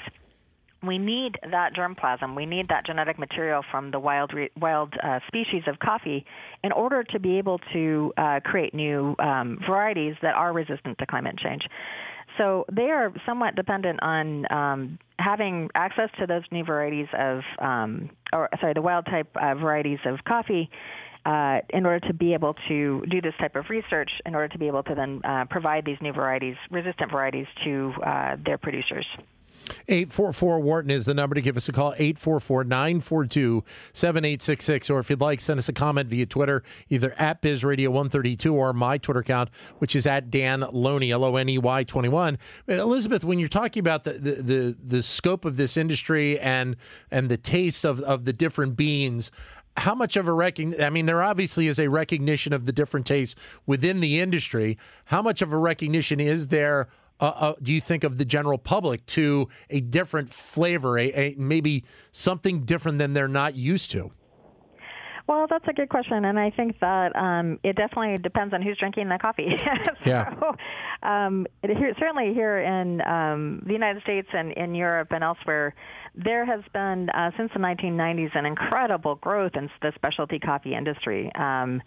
we 0.82 0.98
need 0.98 1.38
that 1.52 1.74
germplasm. 1.76 2.36
We 2.36 2.46
need 2.46 2.70
that 2.70 2.86
genetic 2.86 3.20
material 3.20 3.64
from 3.70 3.92
the 3.92 4.00
wild 4.00 4.32
wild 4.58 4.94
uh, 5.04 5.20
species 5.28 5.64
of 5.68 5.80
coffee 5.80 6.26
in 6.64 6.72
order 6.72 7.04
to 7.04 7.20
be 7.20 7.38
able 7.38 7.60
to 7.74 8.14
uh, 8.18 8.40
create 8.46 8.74
new 8.74 9.16
um, 9.20 9.60
varieties 9.68 10.16
that 10.22 10.36
are 10.36 10.54
resistant 10.54 10.98
to 11.00 11.06
climate 11.06 11.38
change. 11.38 11.64
So 12.38 12.66
they 12.72 12.90
are 12.90 13.12
somewhat 13.26 13.56
dependent 13.56 14.02
on 14.02 14.52
um, 14.52 15.00
having 15.18 15.70
access 15.76 16.10
to 16.20 16.26
those 16.26 16.44
new 16.52 16.64
varieties 16.64 17.08
of, 17.18 17.42
um, 17.60 18.10
or 18.32 18.48
sorry, 18.62 18.74
the 18.74 18.82
wild 18.82 19.06
type 19.08 19.28
uh, 19.36 19.56
varieties 19.56 20.00
of 20.06 20.24
coffee. 20.26 20.70
Uh, 21.26 21.60
in 21.70 21.86
order 21.86 22.08
to 22.08 22.14
be 22.14 22.34
able 22.34 22.56
to 22.68 23.04
do 23.10 23.22
this 23.22 23.34
type 23.40 23.56
of 23.56 23.70
research, 23.70 24.10
in 24.26 24.34
order 24.36 24.48
to 24.48 24.58
be 24.58 24.68
able 24.68 24.82
to 24.82 24.96
then 24.96 25.22
uh, 25.24 25.46
provide 25.50 25.86
these 25.86 25.98
new 26.02 26.14
varieties, 26.14 26.56
resistant 26.72 27.12
varieties, 27.12 27.46
to 27.64 27.94
uh, 28.04 28.38
their 28.44 28.58
producers. 28.58 29.06
844 29.88 30.60
Wharton 30.60 30.92
is 30.92 31.06
the 31.06 31.14
number 31.14 31.36
to 31.36 31.42
give 31.42 31.58
us 31.58 31.70
a 31.70 31.72
call 31.72 31.94
844 31.94 32.64
942 32.64 33.64
7866. 33.94 34.90
Or 34.90 35.00
if 35.00 35.10
you'd 35.10 35.22
like, 35.22 35.40
send 35.40 35.58
us 35.58 35.70
a 35.70 35.74
comment 35.74 36.10
via 36.10 36.26
Twitter, 36.26 36.64
either 36.90 37.14
at 37.18 37.42
Biz 37.42 37.64
Radio 37.64 37.90
132 37.90 38.54
or 38.54 38.74
my 38.74 38.98
Twitter 38.98 39.20
account, 39.20 39.50
which 39.80 39.96
is 39.96 40.06
at 40.06 40.30
Dan 40.30 40.64
Loney, 40.72 41.12
L 41.12 41.24
O 41.24 41.36
N 41.36 41.50
E 41.50 41.58
Y 41.58 41.84
21. 41.84 42.38
Elizabeth, 42.68 43.24
when 43.24 43.40
you're 43.40 43.50
talking 43.50 43.82
about 43.82 44.04
the, 44.04 44.14
the, 44.14 44.32
the, 44.32 44.78
the 44.82 45.04
scope 45.04 45.46
of 45.46 45.58
this 45.58 45.78
industry 45.78 46.40
and, 46.40 46.76
and 47.12 47.30
the 47.30 47.38
taste 47.38 47.86
of, 47.86 48.00
of 48.02 48.26
the 48.26 48.34
different 48.34 48.76
beans, 48.76 49.32
how 49.78 49.96
much 49.96 50.18
of 50.18 50.28
a 50.28 50.34
recognition? 50.34 50.84
I 50.84 50.90
mean, 50.90 51.06
there 51.06 51.24
obviously 51.24 51.68
is 51.68 51.80
a 51.80 51.90
recognition 51.90 52.54
of 52.54 52.66
the 52.66 52.72
different 52.72 53.06
tastes 53.06 53.36
within 53.66 54.00
the 54.00 54.20
industry. 54.20 54.78
How 55.06 55.22
much 55.22 55.42
of 55.42 55.54
a 55.54 55.58
recognition 55.58 56.20
is 56.20 56.48
there 56.48 56.90
uh, 57.20 57.34
uh, 57.36 57.54
do 57.62 57.74
you 57.74 57.82
think 57.82 58.04
of 58.04 58.18
the 58.18 58.26
general 58.26 58.58
public 58.58 59.06
to 59.06 59.48
a 59.70 59.82
different 59.82 60.30
flavor, 60.30 60.98
a, 60.98 61.12
a, 61.12 61.36
maybe 61.38 61.84
something 62.12 62.62
different 62.62 62.98
than 62.98 63.14
they're 63.14 63.28
not 63.28 63.56
used 63.56 63.92
to? 63.92 64.12
Well, 65.30 65.46
that's 65.48 65.68
a 65.68 65.74
good 65.74 65.90
question, 65.90 66.26
and 66.26 66.40
I 66.40 66.50
think 66.50 66.80
that 66.80 67.16
um, 67.16 67.60
it 67.64 67.76
definitely 67.76 68.18
depends 68.18 68.52
on 68.52 68.64
who's 68.64 68.80
drinking 68.80 69.10
the 69.10 69.20
coffee. 69.22 69.50
so, 69.84 69.92
yeah. 70.04 70.34
Um, 71.04 71.46
here, 71.62 71.94
certainly 72.00 72.34
here 72.34 72.58
in 72.58 73.00
um, 73.02 73.62
the 73.64 73.74
United 73.74 74.02
States 74.02 74.28
and 74.34 74.52
in 74.54 74.74
Europe 74.74 75.10
and 75.12 75.24
elsewhere, 75.24 75.76
there 76.16 76.46
has 76.46 76.62
been 76.74 77.12
uh, 77.12 77.30
since 77.38 77.52
the 77.54 77.60
1990s 77.60 78.36
an 78.36 78.48
incredible 78.48 79.16
growth 79.16 79.52
in 79.56 79.70
the 79.84 79.92
specialty 79.94 80.40
coffee 80.40 80.74
industry, 80.74 81.32
um, 81.36 81.80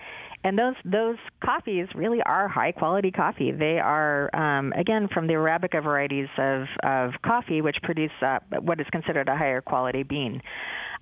and 0.44 0.56
those 0.56 0.76
those 0.84 1.16
coffees 1.44 1.88
really 1.96 2.22
are 2.22 2.46
high 2.46 2.70
quality 2.70 3.10
coffee. 3.10 3.50
They 3.50 3.80
are 3.80 4.34
um, 4.36 4.72
again 4.74 5.08
from 5.12 5.26
the 5.26 5.34
arabica 5.34 5.82
varieties 5.82 6.28
of 6.38 6.66
of 6.84 7.10
coffee, 7.22 7.60
which 7.60 7.76
produce 7.82 8.12
uh, 8.24 8.38
what 8.60 8.80
is 8.80 8.86
considered 8.92 9.28
a 9.28 9.36
higher 9.36 9.60
quality 9.60 10.04
bean. 10.04 10.40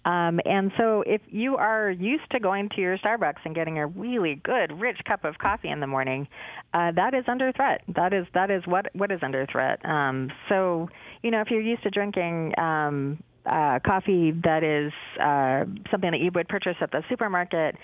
Um, 0.05 0.41
and 0.47 0.73
so, 0.79 1.03
if 1.07 1.21
you 1.29 1.57
are 1.57 1.91
used 1.91 2.31
to 2.31 2.41
going 2.41 2.71
to 2.71 2.81
your 2.81 2.97
Starbucks 2.99 3.45
and 3.45 3.55
getting 3.55 3.79
a 3.79 3.87
really 3.87 4.41
good, 4.43 4.81
rich 4.81 4.99
cup 5.07 5.25
of 5.25 5.37
coffee 5.39 5.69
in 5.69 5.81
the 5.81 5.87
morning, 5.87 6.27
uh, 6.73 6.93
that 6.93 7.13
is 7.13 7.25
under 7.29 7.53
threat. 7.53 7.83
That 7.95 8.15
is 8.15 8.27
that 8.33 8.51
is 8.51 8.63
what 8.67 8.87
what 8.95 9.13
is 9.13 9.21
under 9.23 9.47
threat. 9.47 9.85
Um, 9.85 10.31
so, 10.49 10.89
you 11.23 11.31
know, 11.31 11.43
if 11.43 11.51
you're 11.51 11.61
used 11.61 11.83
to 11.83 11.91
drinking 11.91 12.55
um, 12.59 13.23
uh, 13.45 13.79
coffee 13.85 14.33
that 14.45 14.63
is 14.63 14.93
uh, 15.21 15.65
something 15.91 16.11
that 16.11 16.21
you 16.21 16.31
would 16.35 16.49
purchase 16.49 16.77
at 16.81 16.91
the 16.91 17.03
supermarket 17.09 17.77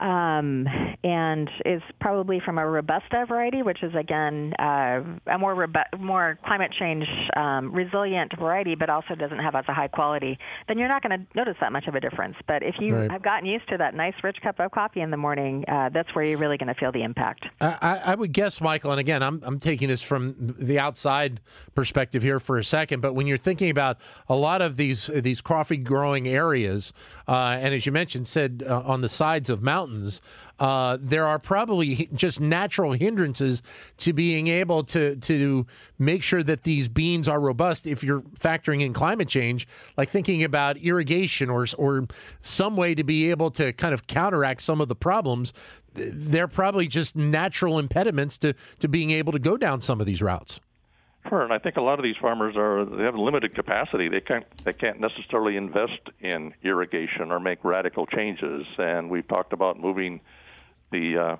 um, 0.00 0.66
and 1.02 1.50
is 1.64 1.82
probably 2.00 2.40
from 2.44 2.58
a 2.58 2.66
robusta 2.66 3.24
variety, 3.26 3.62
which 3.62 3.82
is 3.82 3.92
again 3.94 4.54
uh, 4.58 5.02
a 5.26 5.38
more 5.38 5.54
robu- 5.54 5.98
more 5.98 6.38
climate 6.46 6.72
change 6.78 7.04
um, 7.36 7.72
resilient 7.72 8.32
variety, 8.38 8.74
but 8.74 8.90
also 8.90 9.14
doesn't 9.14 9.38
have 9.38 9.54
as 9.54 9.64
a 9.68 9.74
high 9.74 9.88
quality. 9.88 10.38
Then 10.66 10.78
you're 10.78 10.88
not 10.88 11.02
going 11.02 11.18
to 11.18 11.26
notice 11.34 11.56
that 11.60 11.72
much 11.72 11.86
of 11.86 11.94
a 11.94 12.00
difference. 12.00 12.36
But 12.46 12.62
if 12.62 12.76
you 12.78 12.96
right. 12.96 13.10
have 13.10 13.22
gotten 13.22 13.46
used 13.48 13.68
to 13.68 13.76
that 13.78 13.94
nice 13.94 14.14
rich 14.22 14.38
cup 14.42 14.60
of 14.60 14.70
coffee 14.70 15.00
in 15.00 15.10
the 15.10 15.16
morning, 15.16 15.64
uh, 15.68 15.90
that's 15.92 16.14
where 16.14 16.24
you're 16.24 16.38
really 16.38 16.58
going 16.58 16.72
to 16.72 16.78
feel 16.78 16.92
the 16.92 17.02
impact. 17.02 17.46
I, 17.60 18.00
I, 18.04 18.14
would 18.14 18.32
guess, 18.32 18.60
Michael, 18.60 18.92
and 18.92 19.00
again, 19.00 19.22
I'm 19.22 19.40
I'm 19.44 19.58
taking 19.58 19.88
this 19.88 20.02
from 20.02 20.54
the 20.58 20.78
outside 20.78 21.40
perspective 21.74 22.22
here 22.22 22.40
for 22.40 22.58
a 22.58 22.64
second, 22.64 23.00
but 23.00 23.14
when 23.14 23.26
you're 23.26 23.38
thinking 23.38 23.70
about 23.70 23.98
a 24.28 24.36
lot 24.36 24.62
of 24.62 24.76
these 24.76 25.06
these 25.06 25.40
coffee 25.40 25.76
growing 25.76 26.28
areas, 26.28 26.92
uh, 27.26 27.58
and 27.60 27.74
as 27.74 27.86
you 27.86 27.92
mentioned, 27.92 28.26
said 28.26 28.62
uh, 28.66 28.82
on 28.84 29.00
the 29.00 29.08
sides 29.08 29.50
of 29.50 29.62
mountains 29.62 29.87
mountains, 29.88 30.20
uh, 30.58 30.98
there 31.00 31.26
are 31.26 31.38
probably 31.38 32.08
just 32.14 32.40
natural 32.40 32.92
hindrances 32.92 33.62
to 33.98 34.12
being 34.12 34.48
able 34.48 34.84
to 34.84 35.16
to 35.16 35.66
make 35.98 36.22
sure 36.22 36.42
that 36.42 36.62
these 36.62 36.88
beans 36.88 37.28
are 37.28 37.40
robust. 37.40 37.86
If 37.86 38.02
you're 38.02 38.20
factoring 38.20 38.82
in 38.82 38.92
climate 38.92 39.28
change, 39.28 39.66
like 39.96 40.08
thinking 40.08 40.44
about 40.44 40.76
irrigation 40.78 41.50
or 41.50 41.66
or 41.76 42.06
some 42.40 42.76
way 42.76 42.94
to 42.94 43.04
be 43.04 43.30
able 43.30 43.50
to 43.52 43.72
kind 43.72 43.94
of 43.94 44.06
counteract 44.06 44.62
some 44.62 44.80
of 44.80 44.88
the 44.88 44.96
problems, 44.96 45.52
they're 45.94 46.48
probably 46.48 46.86
just 46.86 47.16
natural 47.16 47.78
impediments 47.78 48.38
to 48.38 48.54
to 48.78 48.88
being 48.88 49.10
able 49.10 49.32
to 49.32 49.38
go 49.38 49.56
down 49.56 49.80
some 49.80 50.00
of 50.00 50.06
these 50.06 50.22
routes. 50.22 50.60
Sure, 51.28 51.42
and 51.42 51.52
I 51.52 51.58
think 51.58 51.76
a 51.76 51.82
lot 51.82 51.98
of 51.98 52.02
these 52.02 52.16
farmers 52.20 52.56
are 52.56 52.84
they 52.84 53.02
have 53.02 53.14
limited 53.14 53.54
capacity. 53.54 54.08
They 54.08 54.20
can't 54.20 54.46
they 54.64 54.72
can't 54.72 55.00
necessarily 55.00 55.56
invest 55.56 56.00
in 56.20 56.54
irrigation 56.62 57.32
or 57.32 57.40
make 57.40 57.64
radical 57.64 58.06
changes. 58.06 58.66
And 58.78 59.10
we've 59.10 59.26
talked 59.26 59.52
about 59.52 59.78
moving 59.78 60.20
the 60.90 61.18
uh, 61.18 61.36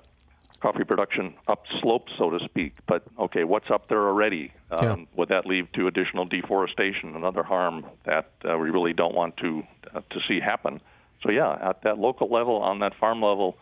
coffee 0.59 0.83
production 0.83 1.33
up 1.47 1.63
slope, 1.81 2.07
so 2.17 2.29
to 2.29 2.39
speak. 2.45 2.73
But 2.87 3.03
okay, 3.17 3.43
what's 3.43 3.71
up 3.71 3.87
there 3.87 4.07
already? 4.07 4.53
Um, 4.69 4.83
yeah. 4.83 5.05
Would 5.15 5.29
that 5.29 5.45
lead 5.45 5.73
to 5.73 5.87
additional 5.87 6.25
deforestation, 6.25 7.15
another 7.15 7.43
harm 7.43 7.85
that 8.05 8.31
uh, 8.47 8.57
we 8.57 8.69
really 8.69 8.93
don't 8.93 9.15
want 9.15 9.37
to 9.37 9.63
uh, 9.95 10.01
to 10.09 10.19
see 10.27 10.39
happen? 10.39 10.81
So 11.23 11.31
yeah, 11.31 11.69
at 11.69 11.81
that 11.83 11.97
local 11.97 12.29
level, 12.29 12.57
on 12.57 12.79
that 12.79 12.93
farm 12.99 13.21
level, 13.21 13.57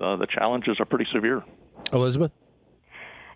uh, 0.00 0.16
the 0.16 0.26
challenges 0.26 0.78
are 0.78 0.84
pretty 0.84 1.06
severe. 1.12 1.42
Elizabeth. 1.92 2.32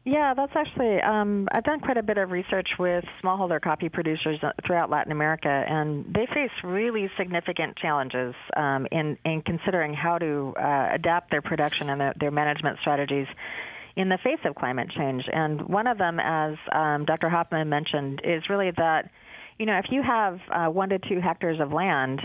Yeah, 0.04 0.34
that's 0.34 0.52
actually. 0.54 1.00
Um, 1.00 1.48
I've 1.52 1.64
done 1.64 1.80
quite 1.80 1.96
a 1.96 2.02
bit 2.02 2.18
of 2.18 2.30
research 2.30 2.68
with 2.78 3.04
smallholder 3.22 3.60
coffee 3.60 3.88
producers 3.88 4.38
uh, 4.42 4.52
throughout 4.64 4.90
Latin 4.90 5.12
America, 5.12 5.48
and 5.48 6.04
they 6.14 6.26
face 6.26 6.50
really 6.62 7.10
significant 7.18 7.76
challenges 7.76 8.34
um, 8.56 8.86
in 8.90 9.18
in 9.24 9.42
considering 9.42 9.92
how 9.92 10.18
to 10.18 10.54
uh, 10.56 10.88
adapt 10.92 11.30
their 11.30 11.42
production 11.42 11.90
and 11.90 12.00
their, 12.00 12.14
their 12.18 12.30
management 12.30 12.78
strategies 12.80 13.26
in 13.96 14.08
the 14.08 14.18
face 14.18 14.38
of 14.44 14.54
climate 14.54 14.88
change. 14.96 15.24
And 15.32 15.62
one 15.62 15.88
of 15.88 15.98
them, 15.98 16.20
as 16.20 16.56
um, 16.72 17.04
Dr. 17.04 17.28
Hoffman 17.28 17.68
mentioned, 17.68 18.20
is 18.24 18.48
really 18.48 18.70
that 18.76 19.10
you 19.58 19.66
know 19.66 19.78
if 19.78 19.86
you 19.90 20.02
have 20.02 20.38
uh, 20.50 20.66
one 20.70 20.90
to 20.90 20.98
two 21.00 21.20
hectares 21.20 21.60
of 21.60 21.72
land 21.72 22.22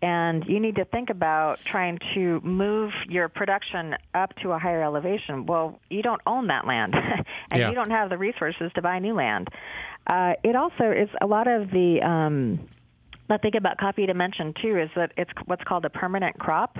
and 0.00 0.44
you 0.46 0.60
need 0.60 0.76
to 0.76 0.84
think 0.84 1.10
about 1.10 1.58
trying 1.64 1.98
to 2.14 2.40
move 2.42 2.92
your 3.08 3.28
production 3.28 3.96
up 4.14 4.34
to 4.36 4.52
a 4.52 4.58
higher 4.58 4.82
elevation. 4.82 5.46
Well, 5.46 5.78
you 5.90 6.02
don't 6.02 6.20
own 6.26 6.46
that 6.48 6.66
land, 6.66 6.94
and 7.50 7.60
yeah. 7.60 7.68
you 7.68 7.74
don't 7.74 7.90
have 7.90 8.10
the 8.10 8.18
resources 8.18 8.70
to 8.74 8.82
buy 8.82 8.98
new 8.98 9.14
land. 9.14 9.48
Uh, 10.06 10.34
it 10.44 10.54
also 10.54 10.90
is 10.90 11.08
a 11.20 11.26
lot 11.26 11.46
of 11.46 11.70
the. 11.70 12.00
Um, 12.02 12.68
the 13.28 13.36
thing 13.36 13.56
about 13.56 13.76
coffee 13.76 14.06
to 14.06 14.14
mention 14.14 14.54
too 14.54 14.78
is 14.78 14.88
that 14.96 15.12
it's 15.18 15.30
what's 15.44 15.62
called 15.62 15.84
a 15.84 15.90
permanent 15.90 16.38
crop. 16.38 16.78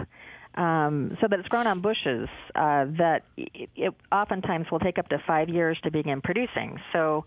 Um, 0.54 1.16
so 1.20 1.28
that 1.28 1.38
it's 1.38 1.48
grown 1.48 1.66
on 1.68 1.80
bushes 1.80 2.28
uh, 2.56 2.86
that 2.96 3.22
it, 3.36 3.68
it, 3.76 3.94
oftentimes 4.10 4.70
will 4.72 4.80
take 4.80 4.98
up 4.98 5.08
to 5.10 5.22
five 5.24 5.48
years 5.48 5.78
to 5.84 5.90
begin 5.90 6.20
producing. 6.20 6.80
So, 6.92 7.26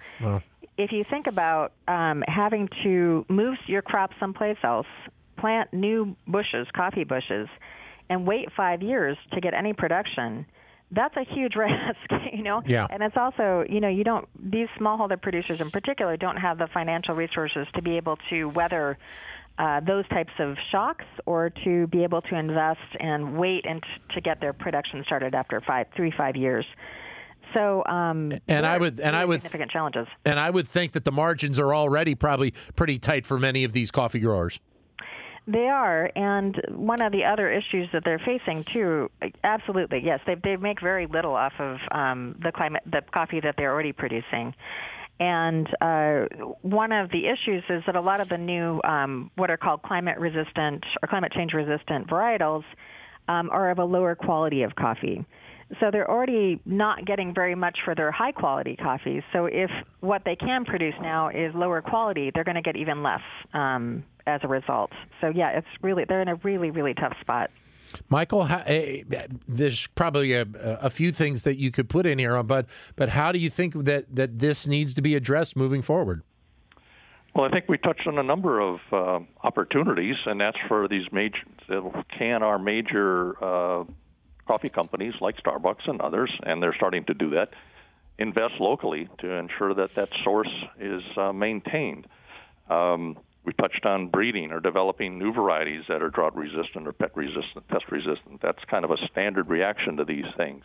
if 0.77 0.91
you 0.91 1.05
think 1.09 1.27
about 1.27 1.71
um, 1.87 2.23
having 2.27 2.67
to 2.83 3.25
move 3.29 3.57
your 3.67 3.83
crop 3.83 4.11
someplace 4.19 4.57
else, 4.63 4.87
plant 5.41 5.73
new 5.73 6.15
bushes, 6.27 6.67
coffee 6.73 7.03
bushes, 7.03 7.49
and 8.09 8.25
wait 8.25 8.49
five 8.55 8.81
years 8.81 9.17
to 9.33 9.41
get 9.41 9.53
any 9.53 9.73
production, 9.73 10.45
that's 10.91 11.15
a 11.17 11.23
huge 11.23 11.55
risk, 11.67 12.23
you 12.31 12.43
know. 12.43 12.61
Yeah. 12.65 12.87
And 12.89 13.01
it's 13.01 13.17
also, 13.17 13.65
you 13.67 13.79
know, 13.81 13.89
you 13.89 14.03
don't 14.03 14.27
these 14.39 14.67
smallholder 14.79 15.21
producers 15.21 15.59
in 15.59 15.71
particular 15.71 16.15
don't 16.15 16.37
have 16.37 16.57
the 16.57 16.67
financial 16.67 17.15
resources 17.15 17.67
to 17.75 17.81
be 17.81 17.97
able 17.97 18.17
to 18.29 18.45
weather 18.45 18.97
uh, 19.57 19.79
those 19.81 20.07
types 20.09 20.33
of 20.39 20.55
shocks 20.71 21.05
or 21.25 21.49
to 21.63 21.87
be 21.87 22.03
able 22.03 22.21
to 22.21 22.35
invest 22.35 22.79
and 22.99 23.37
wait 23.37 23.65
and 23.65 23.81
t- 23.81 24.15
to 24.15 24.21
get 24.21 24.39
their 24.39 24.53
production 24.53 25.03
started 25.05 25.35
after 25.35 25.59
five, 25.61 25.87
three, 25.95 26.11
five 26.15 26.35
years. 26.35 26.65
So, 27.53 27.83
um, 27.85 28.31
and 28.47 28.65
I 28.65 28.77
would, 28.77 28.99
and 29.01 29.13
I 29.13 29.25
would, 29.25 29.41
significant 29.41 29.71
challenges. 29.71 30.07
And 30.25 30.39
I 30.39 30.49
would 30.49 30.67
think 30.67 30.93
that 30.93 31.03
the 31.03 31.11
margins 31.11 31.59
are 31.59 31.75
already 31.75 32.15
probably 32.15 32.53
pretty 32.75 32.97
tight 32.97 33.25
for 33.25 33.37
many 33.37 33.65
of 33.65 33.73
these 33.73 33.91
coffee 33.91 34.19
growers. 34.19 34.59
They 35.47 35.67
are, 35.67 36.11
and 36.15 36.61
one 36.69 37.01
of 37.01 37.11
the 37.11 37.25
other 37.25 37.51
issues 37.51 37.89
that 37.93 38.03
they're 38.03 38.19
facing 38.19 38.63
too. 38.63 39.09
Absolutely, 39.43 40.01
yes, 40.03 40.19
they 40.25 40.35
they 40.35 40.55
make 40.55 40.79
very 40.81 41.07
little 41.07 41.33
off 41.33 41.53
of 41.59 41.79
um, 41.91 42.35
the 42.41 42.51
climate, 42.51 42.83
the 42.85 43.01
coffee 43.11 43.39
that 43.39 43.55
they're 43.57 43.71
already 43.71 43.91
producing. 43.91 44.53
And 45.19 45.67
uh, 45.81 46.25
one 46.61 46.91
of 46.91 47.11
the 47.11 47.27
issues 47.27 47.63
is 47.69 47.83
that 47.85 47.95
a 47.95 48.01
lot 48.01 48.21
of 48.21 48.29
the 48.29 48.39
new, 48.39 48.81
um, 48.83 49.29
what 49.35 49.51
are 49.51 49.57
called 49.57 49.83
climate 49.83 50.17
resistant 50.17 50.83
or 51.01 51.07
climate 51.07 51.31
change 51.31 51.53
resistant 51.53 52.07
varietals, 52.07 52.63
um, 53.27 53.49
are 53.51 53.69
of 53.69 53.77
a 53.77 53.85
lower 53.85 54.15
quality 54.15 54.63
of 54.63 54.75
coffee. 54.75 55.23
So 55.79 55.89
they're 55.91 56.09
already 56.09 56.59
not 56.65 57.05
getting 57.05 57.33
very 57.33 57.55
much 57.55 57.77
for 57.85 57.95
their 57.95 58.11
high 58.11 58.31
quality 58.31 58.75
coffees. 58.75 59.23
So 59.31 59.45
if 59.45 59.69
what 60.01 60.23
they 60.25 60.35
can 60.35 60.65
produce 60.65 60.95
now 61.01 61.29
is 61.29 61.53
lower 61.55 61.81
quality, 61.81 62.31
they're 62.33 62.43
going 62.43 62.55
to 62.55 62.61
get 62.61 62.75
even 62.75 63.03
less 63.03 63.21
um, 63.53 64.03
as 64.27 64.41
a 64.43 64.47
result. 64.47 64.91
So 65.21 65.31
yeah, 65.33 65.57
it's 65.57 65.67
really 65.81 66.05
they're 66.05 66.21
in 66.21 66.27
a 66.27 66.35
really 66.35 66.71
really 66.71 66.93
tough 66.93 67.15
spot. 67.21 67.49
Michael, 68.09 68.45
how, 68.45 68.57
uh, 68.57 68.97
there's 69.47 69.87
probably 69.87 70.33
a, 70.33 70.45
a, 70.53 70.89
few 70.89 71.11
things 71.11 71.43
that 71.43 71.57
you 71.57 71.71
could 71.71 71.89
put 71.89 72.05
in 72.05 72.19
here, 72.19 72.41
but 72.43 72.67
but 72.95 73.09
how 73.09 73.31
do 73.31 73.39
you 73.39 73.49
think 73.49 73.73
that 73.85 74.15
that 74.15 74.39
this 74.39 74.67
needs 74.67 74.93
to 74.93 75.01
be 75.01 75.15
addressed 75.15 75.55
moving 75.55 75.81
forward? 75.81 76.23
Well, 77.35 77.45
I 77.45 77.49
think 77.49 77.65
we 77.69 77.77
touched 77.77 78.07
on 78.07 78.17
a 78.17 78.23
number 78.23 78.59
of 78.59 78.79
uh, 78.91 79.19
opportunities, 79.43 80.15
and 80.25 80.39
that's 80.41 80.57
for 80.67 80.87
these 80.87 81.05
major 81.11 81.37
can 82.17 82.43
our 82.43 82.59
major 82.59 83.41
uh, 83.43 83.83
coffee 84.47 84.69
companies 84.69 85.13
like 85.21 85.37
Starbucks 85.37 85.87
and 85.87 86.01
others, 86.01 86.31
and 86.43 86.61
they're 86.61 86.75
starting 86.75 87.05
to 87.05 87.13
do 87.13 87.31
that. 87.31 87.49
Invest 88.17 88.55
locally 88.59 89.09
to 89.19 89.31
ensure 89.31 89.73
that 89.73 89.95
that 89.95 90.09
source 90.23 90.51
is 90.79 91.01
uh, 91.17 91.33
maintained. 91.33 92.07
Um, 92.69 93.17
we 93.43 93.53
touched 93.53 93.85
on 93.85 94.07
breeding 94.07 94.51
or 94.51 94.59
developing 94.59 95.17
new 95.17 95.33
varieties 95.33 95.83
that 95.87 96.01
are 96.03 96.09
drought 96.09 96.35
resistant 96.35 96.87
or 96.87 96.93
pet 96.93 97.15
resistant, 97.15 97.67
pest 97.67 97.85
resistant. 97.89 98.41
That's 98.41 98.63
kind 98.65 98.85
of 98.85 98.91
a 98.91 98.97
standard 99.11 99.49
reaction 99.49 99.97
to 99.97 100.05
these 100.05 100.25
things. 100.37 100.63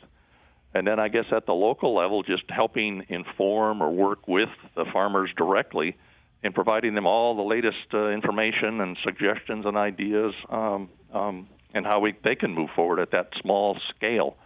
And 0.74 0.86
then 0.86 1.00
I 1.00 1.08
guess 1.08 1.24
at 1.32 1.46
the 1.46 1.54
local 1.54 1.94
level, 1.94 2.22
just 2.22 2.44
helping 2.50 3.06
inform 3.08 3.82
or 3.82 3.90
work 3.90 4.28
with 4.28 4.50
the 4.74 4.84
farmers 4.92 5.30
directly 5.34 5.96
and 6.42 6.54
providing 6.54 6.94
them 6.94 7.06
all 7.06 7.34
the 7.34 7.42
latest 7.42 7.94
uh, 7.94 8.08
information 8.08 8.82
and 8.82 8.98
suggestions 9.02 9.64
and 9.64 9.76
ideas 9.76 10.34
um, 10.50 10.90
um, 11.14 11.48
and 11.74 11.84
how 11.86 12.00
we, 12.00 12.14
they 12.24 12.34
can 12.34 12.54
move 12.54 12.70
forward 12.74 13.00
at 13.00 13.10
that 13.12 13.30
small 13.40 13.78
scale. 13.94 14.36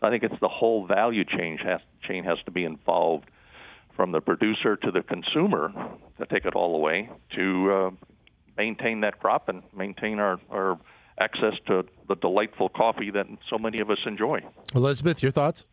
So 0.00 0.06
I 0.06 0.10
think 0.10 0.22
it's 0.22 0.40
the 0.40 0.48
whole 0.48 0.86
value 0.86 1.24
chain 1.24 1.58
has, 1.58 1.80
chain 2.06 2.24
has 2.24 2.38
to 2.44 2.50
be 2.50 2.64
involved 2.64 3.30
from 3.96 4.12
the 4.12 4.20
producer 4.20 4.76
to 4.76 4.90
the 4.90 5.02
consumer 5.02 5.72
to 6.18 6.26
take 6.26 6.44
it 6.44 6.54
all 6.54 6.72
the 6.72 6.78
way 6.78 7.10
to 7.36 7.72
uh, 7.72 7.90
maintain 8.56 9.00
that 9.00 9.20
crop 9.20 9.48
and 9.48 9.62
maintain 9.76 10.18
our, 10.18 10.38
our 10.50 10.78
access 11.20 11.54
to 11.66 11.84
the 12.08 12.16
delightful 12.16 12.68
coffee 12.68 13.10
that 13.10 13.26
so 13.50 13.58
many 13.58 13.80
of 13.80 13.90
us 13.90 13.98
enjoy. 14.06 14.40
Elizabeth, 14.74 15.22
your 15.22 15.32
thoughts? 15.32 15.66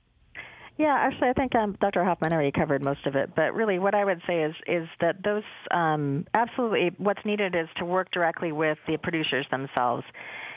Yeah, 0.77 0.95
actually, 0.97 1.27
I 1.27 1.33
think 1.33 1.53
um, 1.55 1.75
Dr. 1.81 2.05
Hoffman 2.05 2.31
already 2.31 2.53
covered 2.53 2.85
most 2.85 3.05
of 3.05 3.15
it. 3.15 3.35
But 3.35 3.53
really, 3.53 3.79
what 3.79 3.93
I 3.93 4.05
would 4.05 4.21
say 4.25 4.43
is 4.43 4.55
is 4.65 4.87
that 5.01 5.21
those 5.25 5.43
um, 5.71 6.25
absolutely 6.33 6.91
what's 6.97 7.19
needed 7.25 7.53
is 7.53 7.67
to 7.79 7.85
work 7.85 8.11
directly 8.11 8.53
with 8.53 8.77
the 8.87 8.95
producers 8.95 9.45
themselves 9.51 10.05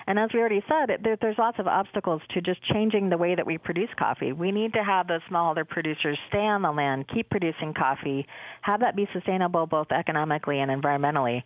and 0.07 0.19
as 0.19 0.31
we 0.33 0.41
already 0.41 0.63
said, 0.69 0.99
there, 1.03 1.17
there's 1.21 1.39
lots 1.39 1.59
of 1.59 1.67
obstacles 1.67 2.23
to 2.35 2.41
just 2.41 2.63
changing 2.73 3.09
the 3.09 3.17
way 3.17 3.35
that 3.35 3.47
we 3.47 3.59
produce 3.59 3.89
coffee. 3.99 4.33
We 4.33 4.51
need 4.51 4.73
to 4.75 4.83
have 4.85 5.09
those 5.09 5.21
smallholder 5.31 5.69
producers 5.69 6.19
stay 6.29 6.39
on 6.39 6.63
the 6.63 6.71
land, 6.71 7.07
keep 7.13 7.31
producing 7.31 7.75
coffee, 7.75 8.27
have 8.63 8.81
that 8.81 8.97
be 8.97 9.09
sustainable 9.13 9.67
both 9.67 9.91
economically 9.93 10.61
and 10.61 10.71
environmentally. 10.71 11.43